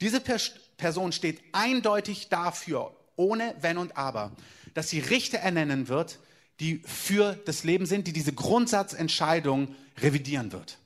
[0.00, 4.30] Diese Person steht eindeutig dafür, ohne Wenn und Aber,
[4.74, 6.20] dass sie Richter ernennen wird,
[6.60, 10.78] die für das Leben sind, die diese Grundsatzentscheidung revidieren wird.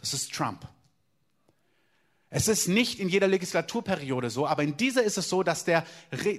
[0.00, 0.66] Das ist Trump.
[2.30, 5.84] Es ist nicht in jeder Legislaturperiode so, aber in dieser ist es so, dass der,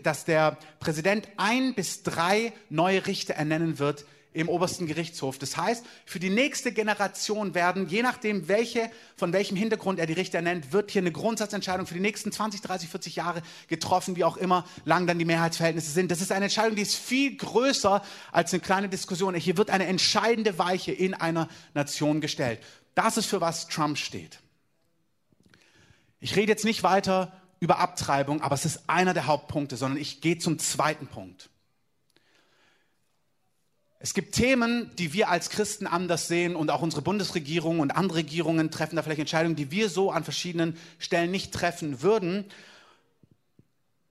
[0.04, 5.40] dass der Präsident ein bis drei neue Richter ernennen wird im obersten Gerichtshof.
[5.40, 10.14] Das heißt, für die nächste Generation werden, je nachdem, welche, von welchem Hintergrund er die
[10.14, 14.24] Richter nennt, wird hier eine Grundsatzentscheidung für die nächsten 20, 30, 40 Jahre getroffen, wie
[14.24, 16.12] auch immer lang dann die Mehrheitsverhältnisse sind.
[16.12, 19.34] Das ist eine Entscheidung, die ist viel größer als eine kleine Diskussion.
[19.34, 22.60] Hier wird eine entscheidende Weiche in einer Nation gestellt.
[22.94, 24.40] Das ist für was Trump steht.
[26.20, 30.22] Ich rede jetzt nicht weiter über Abtreibung, aber es ist einer der Hauptpunkte, sondern ich
[30.22, 31.50] gehe zum zweiten Punkt.
[34.02, 38.20] Es gibt Themen, die wir als Christen anders sehen und auch unsere Bundesregierung und andere
[38.20, 42.46] Regierungen treffen da vielleicht Entscheidungen, die wir so an verschiedenen Stellen nicht treffen würden.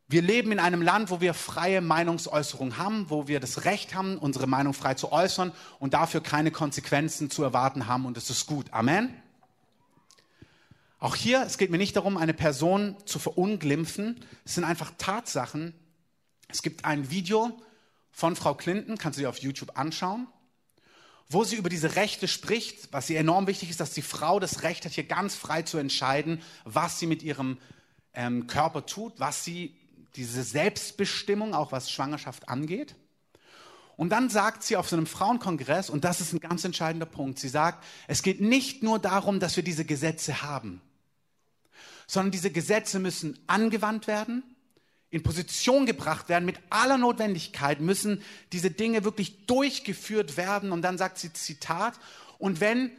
[0.07, 4.18] Wir leben in einem Land, wo wir freie Meinungsäußerung haben, wo wir das Recht haben,
[4.18, 8.47] unsere Meinung frei zu äußern und dafür keine Konsequenzen zu erwarten haben und es ist
[8.47, 8.66] gut.
[8.73, 9.14] Amen.
[11.01, 14.25] Auch hier, es geht mir nicht darum, eine Person zu verunglimpfen.
[14.45, 15.73] Es sind einfach Tatsachen.
[16.49, 17.57] Es gibt ein Video
[18.11, 20.27] von Frau Clinton, kannst du dir auf YouTube anschauen,
[21.29, 24.63] wo sie über diese Rechte spricht, was ihr enorm wichtig ist, dass die Frau das
[24.65, 27.59] Recht hat, hier ganz frei zu entscheiden, was sie mit ihrem
[28.15, 29.77] ähm, Körper tut, was sie,
[30.17, 32.97] diese Selbstbestimmung, auch was Schwangerschaft angeht.
[33.97, 37.39] Und dann sagt sie auf so einem Frauenkongress, und das ist ein ganz entscheidender Punkt,
[37.39, 40.81] sie sagt, es geht nicht nur darum, dass wir diese Gesetze haben
[42.09, 44.42] sondern diese Gesetze müssen angewandt werden,
[45.11, 46.47] in Position gebracht werden.
[46.47, 50.73] Mit aller Notwendigkeit müssen diese Dinge wirklich durchgeführt werden.
[50.73, 51.94] Und dann sagt sie Zitat,
[52.38, 52.90] und wenn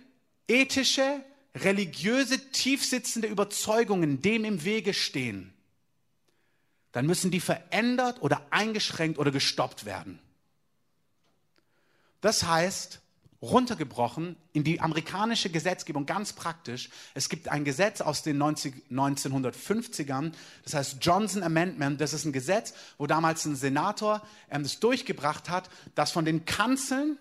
[0.48, 1.22] ethische,
[1.56, 5.54] religiöse, tiefsitzende Überzeugungen dem im Wege stehen,
[6.92, 10.20] dann müssen die verändert oder eingeschränkt oder gestoppt werden.
[12.22, 13.00] Das heißt,
[13.42, 16.90] runtergebrochen in die amerikanische Gesetzgebung ganz praktisch.
[17.14, 22.02] Es gibt ein Gesetz aus den 90, 1950ern, das heißt Johnson Amendment.
[22.02, 26.46] Das ist ein Gesetz, wo damals ein Senator ähm, das durchgebracht hat, dass von den
[26.46, 27.18] Kanzeln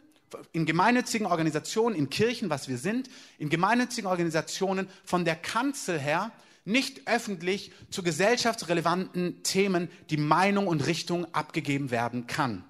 [0.53, 6.33] in gemeinnützigen Organisationen, in Kirchen, was wir sind, in gemeinnützigen Organisationen von der Kanzel her
[6.65, 12.65] nicht öffentlich zu gesellschaftsrelevanten Themen die Meinung und Richtung abgegeben werden kann.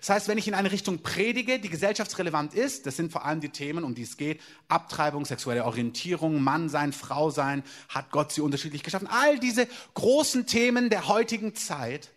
[0.00, 3.40] Das heißt, wenn ich in eine Richtung predige, die gesellschaftsrelevant ist, das sind vor allem
[3.40, 8.32] die Themen, um die es geht, Abtreibung, sexuelle Orientierung, Mann sein, Frau sein, hat Gott
[8.32, 12.10] sie unterschiedlich geschaffen, all diese großen Themen der heutigen Zeit,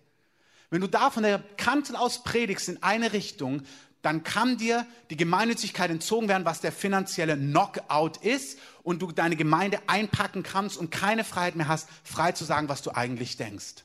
[0.69, 3.63] wenn du da von der Kanzel aus predigst in eine Richtung,
[4.02, 9.36] dann kann dir die Gemeinnützigkeit entzogen werden, was der finanzielle Knockout ist und du deine
[9.36, 13.84] Gemeinde einpacken kannst und keine Freiheit mehr hast, frei zu sagen, was du eigentlich denkst.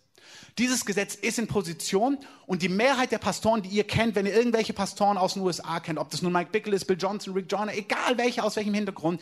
[0.58, 4.34] Dieses Gesetz ist in Position und die Mehrheit der Pastoren, die ihr kennt, wenn ihr
[4.34, 7.50] irgendwelche Pastoren aus den USA kennt, ob das nun Mike Bickle ist, Bill Johnson, Rick
[7.50, 9.20] Joyner, egal welche, aus welchem Hintergrund,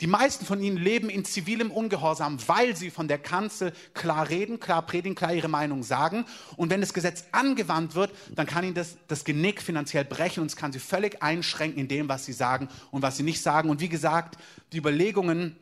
[0.00, 4.60] Die meisten von ihnen leben in zivilem Ungehorsam, weil sie von der Kanzel klar reden,
[4.60, 6.24] klar predigen, klar ihre Meinung sagen.
[6.56, 10.46] Und wenn das Gesetz angewandt wird, dann kann ihnen das, das Genick finanziell brechen und
[10.46, 13.70] es kann sie völlig einschränken in dem, was sie sagen und was sie nicht sagen.
[13.70, 14.36] Und wie gesagt,
[14.72, 15.56] die Überlegungen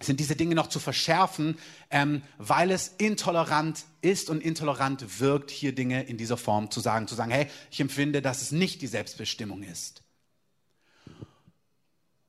[0.00, 1.58] sind diese Dinge noch zu verschärfen,
[1.90, 7.08] ähm, weil es intolerant ist und intolerant wirkt, hier Dinge in dieser Form zu sagen.
[7.08, 10.02] Zu sagen, hey, ich empfinde, dass es nicht die Selbstbestimmung ist.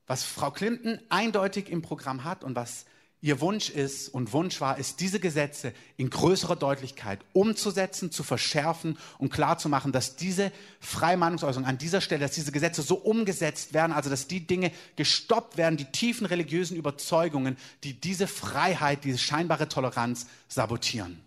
[0.06, 2.86] Was Frau Clinton eindeutig im Programm hat und was
[3.22, 8.96] ihr Wunsch ist und Wunsch war, ist, diese Gesetze in größerer Deutlichkeit umzusetzen, zu verschärfen
[9.18, 13.92] und klarzumachen, dass diese freie Meinungsäußerung an dieser Stelle, dass diese Gesetze so umgesetzt werden,
[13.92, 19.68] also dass die Dinge gestoppt werden, die tiefen religiösen Überzeugungen, die diese Freiheit, diese scheinbare
[19.68, 21.20] Toleranz sabotieren.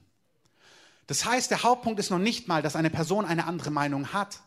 [1.07, 4.39] Das heißt, der Hauptpunkt ist noch nicht mal, dass eine Person eine andere Meinung hat,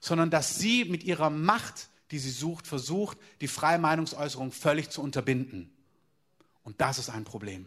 [0.00, 5.02] sondern dass sie mit ihrer Macht die sie sucht, versucht, die freie Meinungsäußerung völlig zu
[5.02, 5.70] unterbinden.
[6.68, 7.66] Und das ist ein Problem.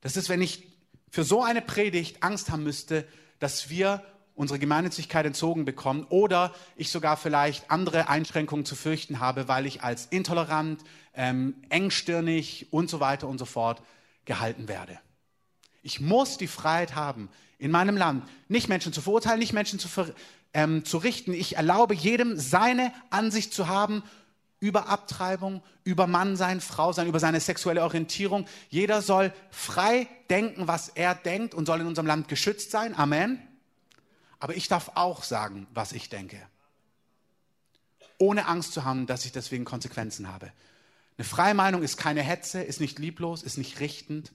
[0.00, 0.68] Das ist, wenn ich
[1.10, 3.04] für so eine Predigt Angst haben müsste,
[3.40, 4.04] dass wir
[4.36, 9.82] unsere Gemeinnützigkeit entzogen bekommen oder ich sogar vielleicht andere Einschränkungen zu fürchten habe, weil ich
[9.82, 10.84] als intolerant,
[11.14, 13.82] ähm, engstirnig und so weiter und so fort
[14.24, 15.00] gehalten werde.
[15.82, 19.88] Ich muss die Freiheit haben, in meinem Land nicht Menschen zu verurteilen, nicht Menschen zu,
[19.88, 20.14] ver
[20.54, 21.32] ähm, zu richten.
[21.32, 24.04] Ich erlaube jedem, seine Ansicht zu haben
[24.58, 28.46] über Abtreibung, über Mann sein, Frau sein, über seine sexuelle Orientierung.
[28.68, 32.96] Jeder soll frei denken, was er denkt und soll in unserem Land geschützt sein.
[32.96, 33.40] Amen.
[34.38, 36.40] Aber ich darf auch sagen, was ich denke.
[38.18, 40.52] Ohne Angst zu haben, dass ich deswegen Konsequenzen habe.
[41.18, 44.32] Eine freie Meinung ist keine Hetze, ist nicht lieblos, ist nicht richtend.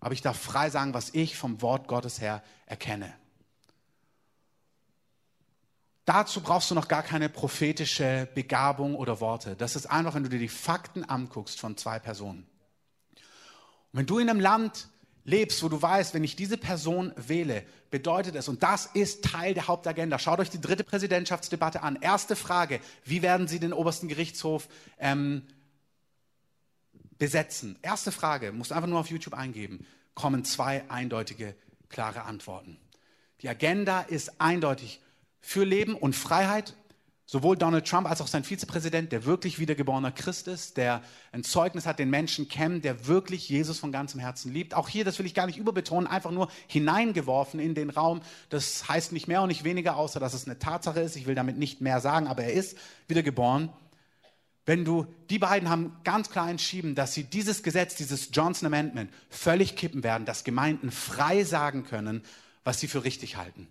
[0.00, 3.12] Aber ich darf frei sagen, was ich vom Wort Gottes her erkenne.
[6.04, 9.56] Dazu brauchst du noch gar keine prophetische Begabung oder Worte.
[9.56, 12.46] Das ist einfach, wenn du dir die Fakten anguckst von zwei Personen.
[13.92, 14.88] Und wenn du in einem Land
[15.24, 19.54] lebst, wo du weißt, wenn ich diese Person wähle, bedeutet es, und das ist Teil
[19.54, 20.18] der Hauptagenda.
[20.18, 21.96] Schaut euch die dritte Präsidentschaftsdebatte an.
[22.00, 25.46] Erste Frage, wie werden Sie den obersten Gerichtshof ähm,
[27.16, 27.78] besetzen?
[27.80, 31.54] Erste Frage, musst einfach nur auf YouTube eingeben, kommen zwei eindeutige,
[31.88, 32.76] klare Antworten.
[33.40, 35.00] Die Agenda ist eindeutig
[35.44, 36.74] für Leben und Freiheit.
[37.26, 41.02] Sowohl Donald Trump als auch sein Vizepräsident, der wirklich wiedergeborener Christ ist, der
[41.32, 44.74] ein Zeugnis hat, den Menschen kennt, der wirklich Jesus von ganzem Herzen liebt.
[44.74, 48.20] Auch hier, das will ich gar nicht überbetonen, einfach nur hineingeworfen in den Raum.
[48.50, 51.16] Das heißt nicht mehr und nicht weniger, außer dass es eine Tatsache ist.
[51.16, 52.76] Ich will damit nicht mehr sagen, aber er ist
[53.08, 53.70] wiedergeboren.
[54.66, 59.10] Wenn du, die beiden haben ganz klar entschieden, dass sie dieses Gesetz, dieses Johnson Amendment
[59.30, 62.22] völlig kippen werden, dass Gemeinden frei sagen können,
[62.64, 63.68] was sie für richtig halten.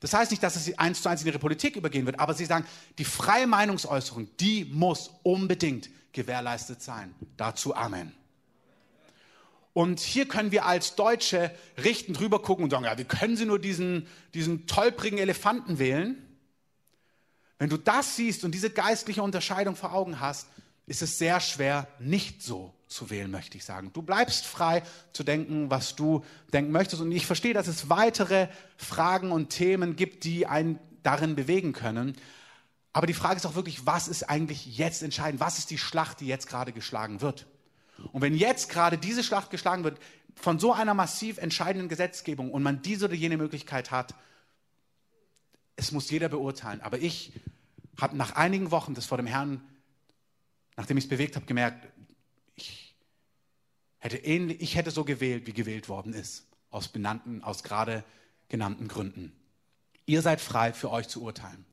[0.00, 2.44] Das heißt nicht, dass es eins zu eins in ihre Politik übergehen wird, aber sie
[2.44, 2.66] sagen,
[2.98, 7.14] die freie Meinungsäußerung, die muss unbedingt gewährleistet sein.
[7.36, 8.12] Dazu Amen.
[9.72, 13.44] Und hier können wir als Deutsche richtend drüber gucken und sagen, ja, wie können Sie
[13.44, 16.16] nur diesen, diesen tollprigen Elefanten wählen?
[17.58, 20.48] Wenn du das siehst und diese geistliche Unterscheidung vor Augen hast,
[20.86, 23.92] ist es sehr schwer, nicht so zu wählen, möchte ich sagen.
[23.92, 27.02] Du bleibst frei zu denken, was du denken möchtest.
[27.02, 32.16] Und ich verstehe, dass es weitere Fragen und Themen gibt, die einen darin bewegen können.
[32.92, 35.40] Aber die Frage ist auch wirklich, was ist eigentlich jetzt entscheidend?
[35.40, 37.46] Was ist die Schlacht, die jetzt gerade geschlagen wird?
[38.12, 39.98] Und wenn jetzt gerade diese Schlacht geschlagen wird,
[40.34, 44.14] von so einer massiv entscheidenden Gesetzgebung und man diese oder jene Möglichkeit hat,
[45.76, 46.80] es muss jeder beurteilen.
[46.82, 47.32] Aber ich
[48.00, 49.62] habe nach einigen Wochen das vor dem Herrn
[50.76, 51.88] nachdem ich es bewegt habe, gemerkt,
[52.56, 52.94] ich
[53.98, 58.04] hätte, ähnlich, ich hätte so gewählt, wie gewählt worden ist, aus benannten, aus gerade
[58.48, 59.32] genannten Gründen.
[60.06, 61.64] Ihr seid frei, für euch zu urteilen.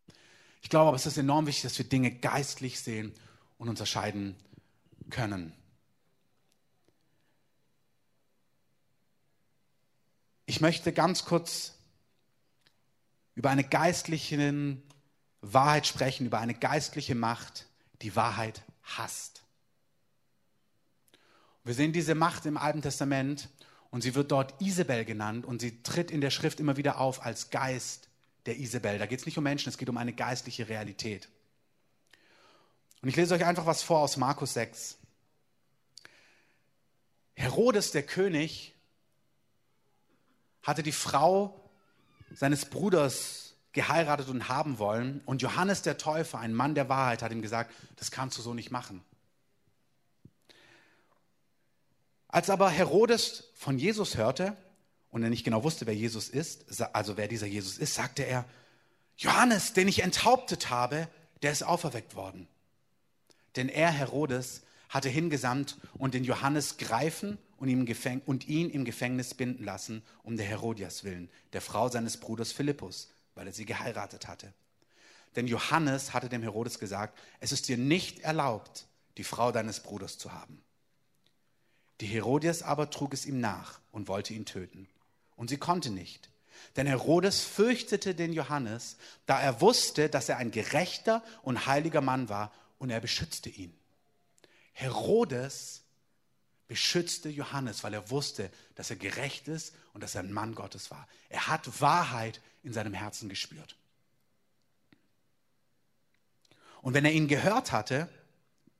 [0.62, 3.14] Ich glaube aber, es ist enorm wichtig, dass wir Dinge geistlich sehen
[3.58, 4.36] und unterscheiden
[5.10, 5.54] können.
[10.46, 11.74] Ich möchte ganz kurz
[13.36, 14.78] über eine geistliche
[15.42, 17.68] Wahrheit sprechen, über eine geistliche Macht,
[18.02, 19.43] die Wahrheit hasst.
[21.64, 23.50] Wir sehen diese Macht im Alten Testament
[23.90, 27.26] und sie wird dort Isabel genannt und sie tritt in der Schrift immer wieder auf
[27.26, 28.10] als Geist
[28.46, 28.98] der Isabel.
[28.98, 31.30] Da geht es nicht um Menschen, es geht um eine geistliche Realität.
[33.02, 34.98] Und ich lese euch einfach was vor aus Markus 6.
[37.36, 38.74] Herodes, der König,
[40.62, 41.70] hatte die Frau
[42.34, 45.22] seines Bruders geheiratet und haben wollen.
[45.26, 48.54] Und Johannes der Täufer, ein Mann der Wahrheit, hat ihm gesagt, das kannst du so
[48.54, 49.04] nicht machen.
[52.34, 54.58] Als aber Herodes von Jesus hörte
[55.12, 58.46] und er nicht genau wusste, wer Jesus ist, also wer dieser Jesus ist, sagte er,
[59.18, 61.08] Johannes, den ich enthauptet habe,
[61.44, 62.48] der ist auferweckt worden.
[63.56, 70.02] Denn er, Herodes, hatte hingesandt und den Johannes greifen und, ihn im Gefängnis binden lassen,
[70.24, 74.52] um der Herodias willen, der Frau seines Bruders Philippus, weil er sie geheiratet hatte.
[75.36, 80.18] Denn Johannes hatte dem Herodes gesagt, es ist dir nicht erlaubt, die Frau deines Bruders
[80.18, 80.64] zu haben.
[82.04, 84.90] Die Herodias aber trug es ihm nach und wollte ihn töten.
[85.38, 86.30] Und sie konnte nicht.
[86.76, 92.28] Denn Herodes fürchtete den Johannes, da er wusste, dass er ein gerechter und heiliger Mann
[92.28, 93.74] war, und er beschützte ihn.
[94.74, 95.84] Herodes
[96.68, 100.92] beschützte Johannes, weil er wusste, dass er gerecht ist und dass er ein Mann Gottes
[100.92, 101.08] war.
[101.30, 103.78] Er hat Wahrheit in seinem Herzen gespürt.
[106.82, 108.10] Und wenn er ihn gehört hatte,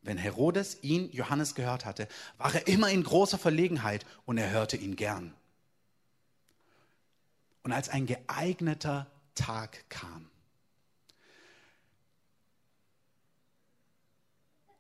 [0.04, 4.78] wenn Herodes ihn, Johannes, gehört hatte, war er immer in großer Verlegenheit und er hörte
[4.78, 5.34] ihn gern.
[7.64, 10.30] Und als ein geeigneter Tag kam,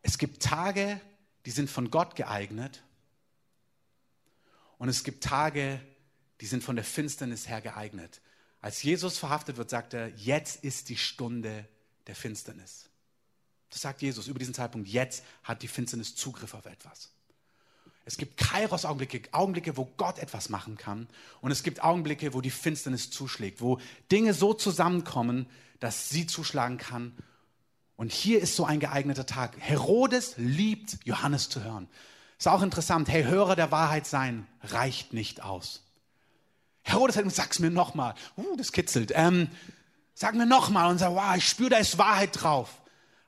[0.03, 1.01] Es gibt Tage,
[1.45, 2.83] die sind von Gott geeignet.
[4.77, 5.79] Und es gibt Tage,
[6.41, 8.21] die sind von der Finsternis her geeignet.
[8.59, 11.67] Als Jesus verhaftet wird, sagt er, jetzt ist die Stunde
[12.05, 12.89] der Finsternis.
[13.73, 14.87] Das sagt Jesus über diesen Zeitpunkt.
[14.87, 17.09] Jetzt hat die Finsternis Zugriff auf etwas.
[18.05, 21.07] Es gibt Kairos-Augenblicke, Augenblicke, wo Gott etwas machen kann.
[21.41, 23.79] Und es gibt Augenblicke, wo die Finsternis zuschlägt, wo
[24.11, 25.47] Dinge so zusammenkommen,
[25.79, 27.13] dass sie zuschlagen kann
[27.95, 29.55] und hier ist so ein geeigneter Tag.
[29.59, 31.87] Herodes liebt Johannes zu hören.
[32.37, 33.07] Ist auch interessant.
[33.07, 35.83] Hey, Hörer der Wahrheit sein reicht nicht aus.
[36.81, 38.15] Herodes hat gesagt, sag's mir nochmal.
[38.35, 39.13] Uh, das kitzelt.
[39.15, 39.47] Ähm,
[40.15, 40.89] sag mir nochmal.
[40.89, 42.81] Und sagt, wow, ich spüre, da ist Wahrheit drauf.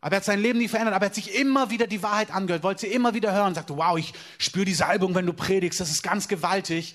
[0.06, 2.30] Aber er hat sein Leben nie verändert, aber er hat sich immer wieder die Wahrheit
[2.30, 5.80] angehört, wollte sie immer wieder hören, sagte, wow, ich spüre die Salbung, wenn du predigst,
[5.80, 6.94] das ist ganz gewaltig.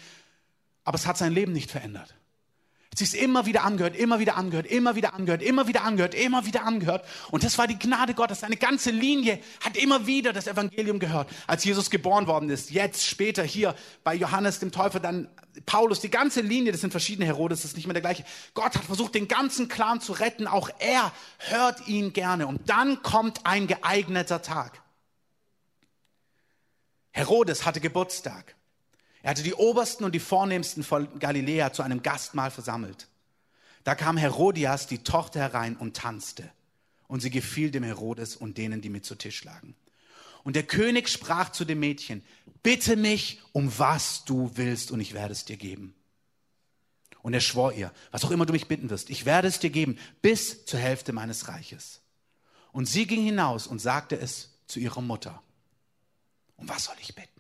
[0.85, 2.15] Aber es hat sein Leben nicht verändert.
[2.95, 6.45] Sie ist immer wieder angehört, immer wieder angehört, immer wieder angehört, immer wieder angehört, immer
[6.45, 7.07] wieder angehört.
[7.31, 8.41] Und das war die Gnade Gottes.
[8.41, 11.31] Seine ganze Linie hat immer wieder das Evangelium gehört.
[11.47, 15.29] Als Jesus geboren worden ist, jetzt, später hier bei Johannes dem Täufer, dann
[15.67, 18.25] Paulus, die ganze Linie, das sind verschiedene Herodes, das ist nicht mehr der gleiche.
[18.55, 20.49] Gott hat versucht, den ganzen Clan zu retten.
[20.49, 22.49] Auch er hört ihn gerne.
[22.49, 24.83] Und dann kommt ein geeigneter Tag.
[27.13, 28.57] Herodes hatte Geburtstag.
[29.23, 33.09] Er hatte die Obersten und die Vornehmsten von Galiläa zu einem Gastmahl versammelt.
[33.85, 36.51] Da kam Herodias, die Tochter, herein und tanzte.
[37.07, 39.75] Und sie gefiel dem Herodes und denen, die mit zu Tisch lagen.
[40.45, 42.23] Und der König sprach zu dem Mädchen,
[42.63, 45.95] bitte mich um was du willst und ich werde es dir geben.
[47.23, 49.71] Und er schwor ihr, was auch immer du mich bitten wirst, ich werde es dir
[49.71, 52.01] geben bis zur Hälfte meines Reiches.
[52.73, 55.43] Und sie ging hinaus und sagte es zu ihrer Mutter.
[56.57, 57.40] Um was soll ich bitten?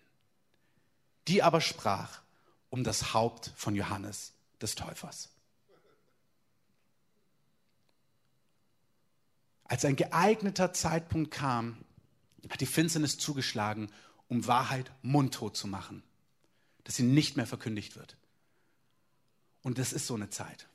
[1.30, 2.22] Die aber sprach
[2.70, 5.28] um das Haupt von Johannes des Täufers.
[9.62, 11.84] Als ein geeigneter Zeitpunkt kam,
[12.48, 13.92] hat die Finsternis zugeschlagen,
[14.26, 16.02] um Wahrheit mundtot zu machen,
[16.82, 18.16] dass sie nicht mehr verkündigt wird.
[19.62, 20.68] Und das ist so eine Zeit.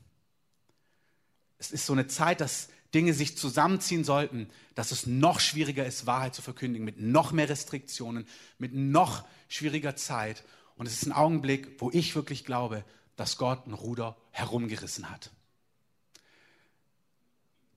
[1.58, 6.06] Es ist so eine Zeit, dass Dinge sich zusammenziehen sollten, dass es noch schwieriger ist,
[6.06, 8.26] Wahrheit zu verkündigen, mit noch mehr Restriktionen,
[8.56, 10.42] mit noch schwieriger Zeit.
[10.76, 12.84] Und es ist ein Augenblick, wo ich wirklich glaube,
[13.14, 15.30] dass Gott ein Ruder herumgerissen hat.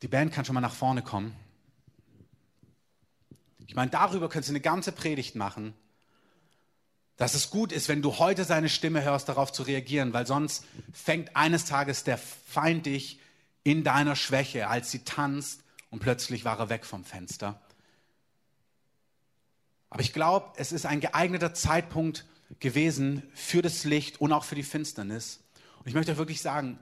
[0.03, 1.35] Die Band kann schon mal nach vorne kommen.
[3.67, 5.73] Ich meine, darüber könntest du eine ganze Predigt machen,
[7.17, 10.63] dass es gut ist, wenn du heute seine Stimme hörst, darauf zu reagieren, weil sonst
[10.93, 13.19] fängt eines Tages der Feind dich
[13.63, 17.61] in deiner Schwäche, als sie tanzt und plötzlich war er weg vom Fenster.
[19.89, 22.25] Aber ich glaube, es ist ein geeigneter Zeitpunkt
[22.59, 25.43] gewesen für das Licht und auch für die Finsternis.
[25.79, 26.79] Und ich möchte wirklich sagen,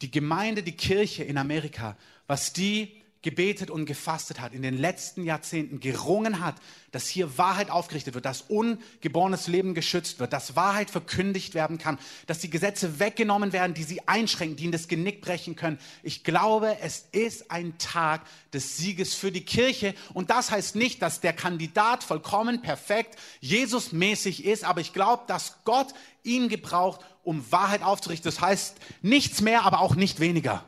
[0.00, 5.24] die Gemeinde, die Kirche in Amerika, was die gebetet und gefastet hat, in den letzten
[5.24, 6.54] Jahrzehnten gerungen hat,
[6.92, 11.98] dass hier Wahrheit aufgerichtet wird, dass ungeborenes Leben geschützt wird, dass Wahrheit verkündigt werden kann,
[12.26, 15.78] dass die Gesetze weggenommen werden, die sie einschränken, die ihnen das Genick brechen können.
[16.02, 21.02] Ich glaube, es ist ein Tag des Sieges für die Kirche und das heißt nicht,
[21.02, 25.92] dass der Kandidat vollkommen perfekt Jesusmäßig ist, aber ich glaube, dass Gott
[26.22, 28.30] ihn gebraucht, um Wahrheit aufzurichten.
[28.30, 30.64] Das heißt nichts mehr, aber auch nicht weniger.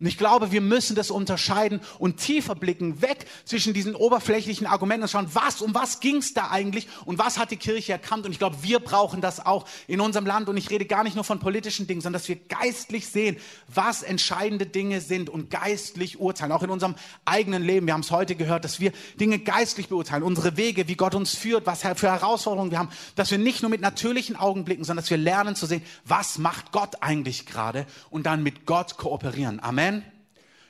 [0.00, 5.02] Und ich glaube, wir müssen das unterscheiden und tiefer blicken, weg zwischen diesen oberflächlichen Argumenten
[5.02, 8.24] und schauen, was, um was ging es da eigentlich und was hat die Kirche erkannt.
[8.24, 10.48] Und ich glaube, wir brauchen das auch in unserem Land.
[10.48, 14.04] Und ich rede gar nicht nur von politischen Dingen, sondern dass wir geistlich sehen, was
[14.04, 16.52] entscheidende Dinge sind und geistlich urteilen.
[16.52, 16.94] Auch in unserem
[17.24, 17.86] eigenen Leben.
[17.86, 21.34] Wir haben es heute gehört, dass wir Dinge geistlich beurteilen, unsere Wege, wie Gott uns
[21.34, 22.90] führt, was für Herausforderungen wir haben.
[23.16, 26.38] Dass wir nicht nur mit natürlichen Augen blicken, sondern dass wir lernen zu sehen, was
[26.38, 29.58] macht Gott eigentlich gerade und dann mit Gott kooperieren.
[29.58, 29.87] Amen.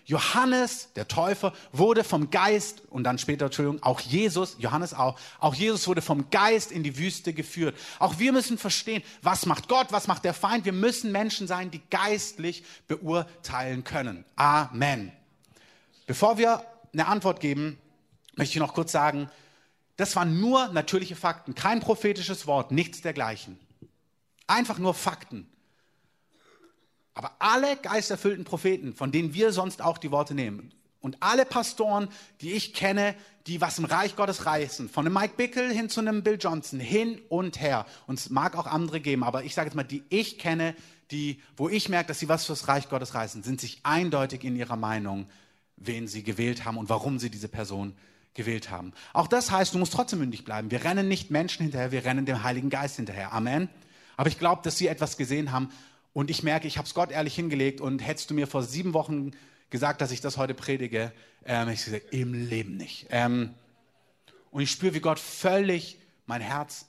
[0.09, 5.55] Johannes, der Täufer, wurde vom Geist, und dann später, Entschuldigung, auch Jesus, Johannes auch, auch
[5.55, 7.77] Jesus wurde vom Geist in die Wüste geführt.
[7.99, 10.65] Auch wir müssen verstehen, was macht Gott, was macht der Feind.
[10.65, 14.25] Wir müssen Menschen sein, die geistlich beurteilen können.
[14.35, 15.13] Amen.
[16.07, 17.79] Bevor wir eine Antwort geben,
[18.35, 19.31] möchte ich noch kurz sagen,
[19.99, 23.61] das waren nur natürliche Fakten, kein prophetisches Wort, nichts dergleichen.
[24.47, 25.47] Einfach nur Fakten.
[27.19, 32.09] Aber alle geisterfüllten Propheten, von denen wir sonst auch die Worte nehmen, und alle Pastoren,
[32.41, 33.17] die ich kenne,
[33.49, 36.79] die was im Reich Gottes reißen, von einem Mike Bickle hin zu einem Bill Johnson,
[36.79, 37.87] hin und her.
[38.07, 40.77] Und es mag auch andere geben, aber ich sage jetzt mal, die ich kenne,
[41.11, 44.55] die, wo ich merke, dass sie was fürs Reich Gottes reißen, sind sich eindeutig in
[44.55, 45.27] ihrer Meinung,
[45.77, 47.97] wen sie gewählt haben und warum sie diese Person
[48.35, 48.93] gewählt haben.
[49.13, 50.71] Auch das heißt, du musst trotzdem mündig bleiben.
[50.71, 53.33] Wir rennen nicht Menschen hinterher, wir rennen dem Heiligen Geist hinterher.
[53.33, 53.69] Amen.
[54.17, 55.71] Aber ich glaube, dass sie etwas gesehen haben,
[56.13, 58.95] und ich merke, ich habe es Gott ehrlich hingelegt und hättest du mir vor sieben
[58.95, 59.33] Wochen
[59.71, 61.13] gesagt, dass ich das heute predige,
[61.45, 63.07] ähm, ich gesagt, im Leben nicht.
[63.11, 63.55] Ähm,
[64.51, 66.87] und ich spüre, wie Gott völlig mein Herz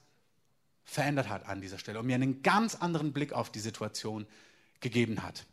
[0.83, 4.25] verändert hat an dieser Stelle und mir einen ganz anderen Blick auf die Situation
[4.79, 5.45] gegeben hat.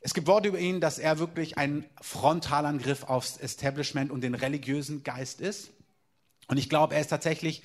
[0.00, 5.02] Es gibt Worte über ihn, dass er wirklich ein Frontalangriff aufs Establishment und den religiösen
[5.04, 5.70] Geist ist.
[6.48, 7.62] Und ich glaube, er ist tatsächlich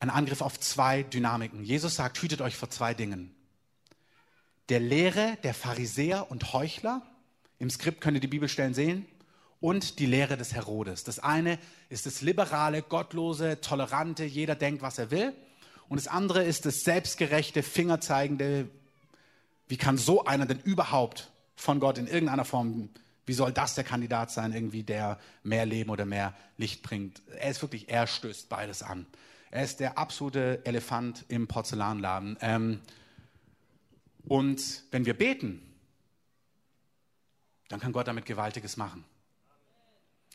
[0.00, 1.64] ein Angriff auf zwei Dynamiken.
[1.64, 3.33] Jesus sagt, hütet euch vor zwei Dingen
[4.68, 7.02] der Lehre der Pharisäer und Heuchler.
[7.58, 9.06] Im Skript könnt ihr die Bibelstellen sehen.
[9.60, 11.04] Und die Lehre des Herodes.
[11.04, 11.58] Das eine
[11.88, 15.32] ist das liberale, gottlose, tolerante, jeder denkt, was er will.
[15.88, 18.68] Und das andere ist das selbstgerechte, fingerzeigende,
[19.68, 22.90] wie kann so einer denn überhaupt von Gott in irgendeiner Form,
[23.24, 27.22] wie soll das der Kandidat sein, irgendwie, der mehr Leben oder mehr Licht bringt?
[27.38, 29.06] Er ist wirklich, er stößt beides an.
[29.50, 32.36] Er ist der absolute Elefant im Porzellanladen.
[32.40, 32.80] Ähm,
[34.26, 35.60] und wenn wir beten,
[37.68, 39.04] dann kann Gott damit Gewaltiges machen.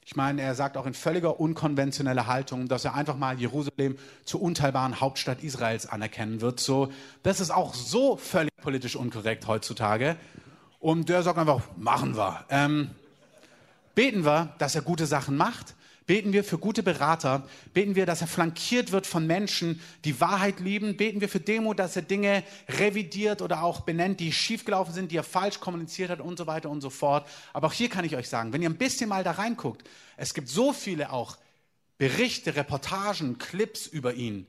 [0.06, 4.42] Ich meine, er sagt auch in völliger unkonventioneller Haltung, dass er einfach mal Jerusalem zur
[4.42, 6.60] unteilbaren Hauptstadt Israels anerkennen wird.
[6.60, 10.16] So, das ist auch so völlig politisch unkorrekt heutzutage.
[10.80, 12.44] Und der sagt einfach, machen wir.
[12.50, 12.90] Ähm,
[13.94, 15.76] beten wir, dass er gute Sachen macht
[16.10, 17.48] Beten wir für gute Berater.
[17.72, 20.98] Beten wir, dass er flankiert wird von Menschen, die Wahrheit lieben.
[20.98, 25.18] Beten wir für Demo, dass er Dinge revidiert oder auch benennt, die schiefgelaufen sind, die
[25.18, 27.30] er falsch kommuniziert hat und so weiter und so fort.
[27.54, 29.88] Aber auch hier kann ich euch sagen, wenn ihr ein bisschen mal da reinguckt,
[30.18, 31.38] es gibt so viele auch
[32.00, 34.48] Berichte, Reportagen, Clips über ihn,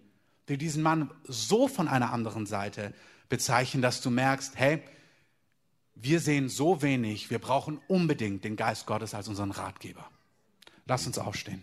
[0.48, 2.94] die diesen Mann so von einer anderen Seite
[3.28, 4.82] bezeichnen, dass du merkst, hey,
[5.94, 10.10] wir sehen so wenig, wir brauchen unbedingt den Geist Gottes als unseren Ratgeber.
[10.90, 11.62] Lass uns aufstehen.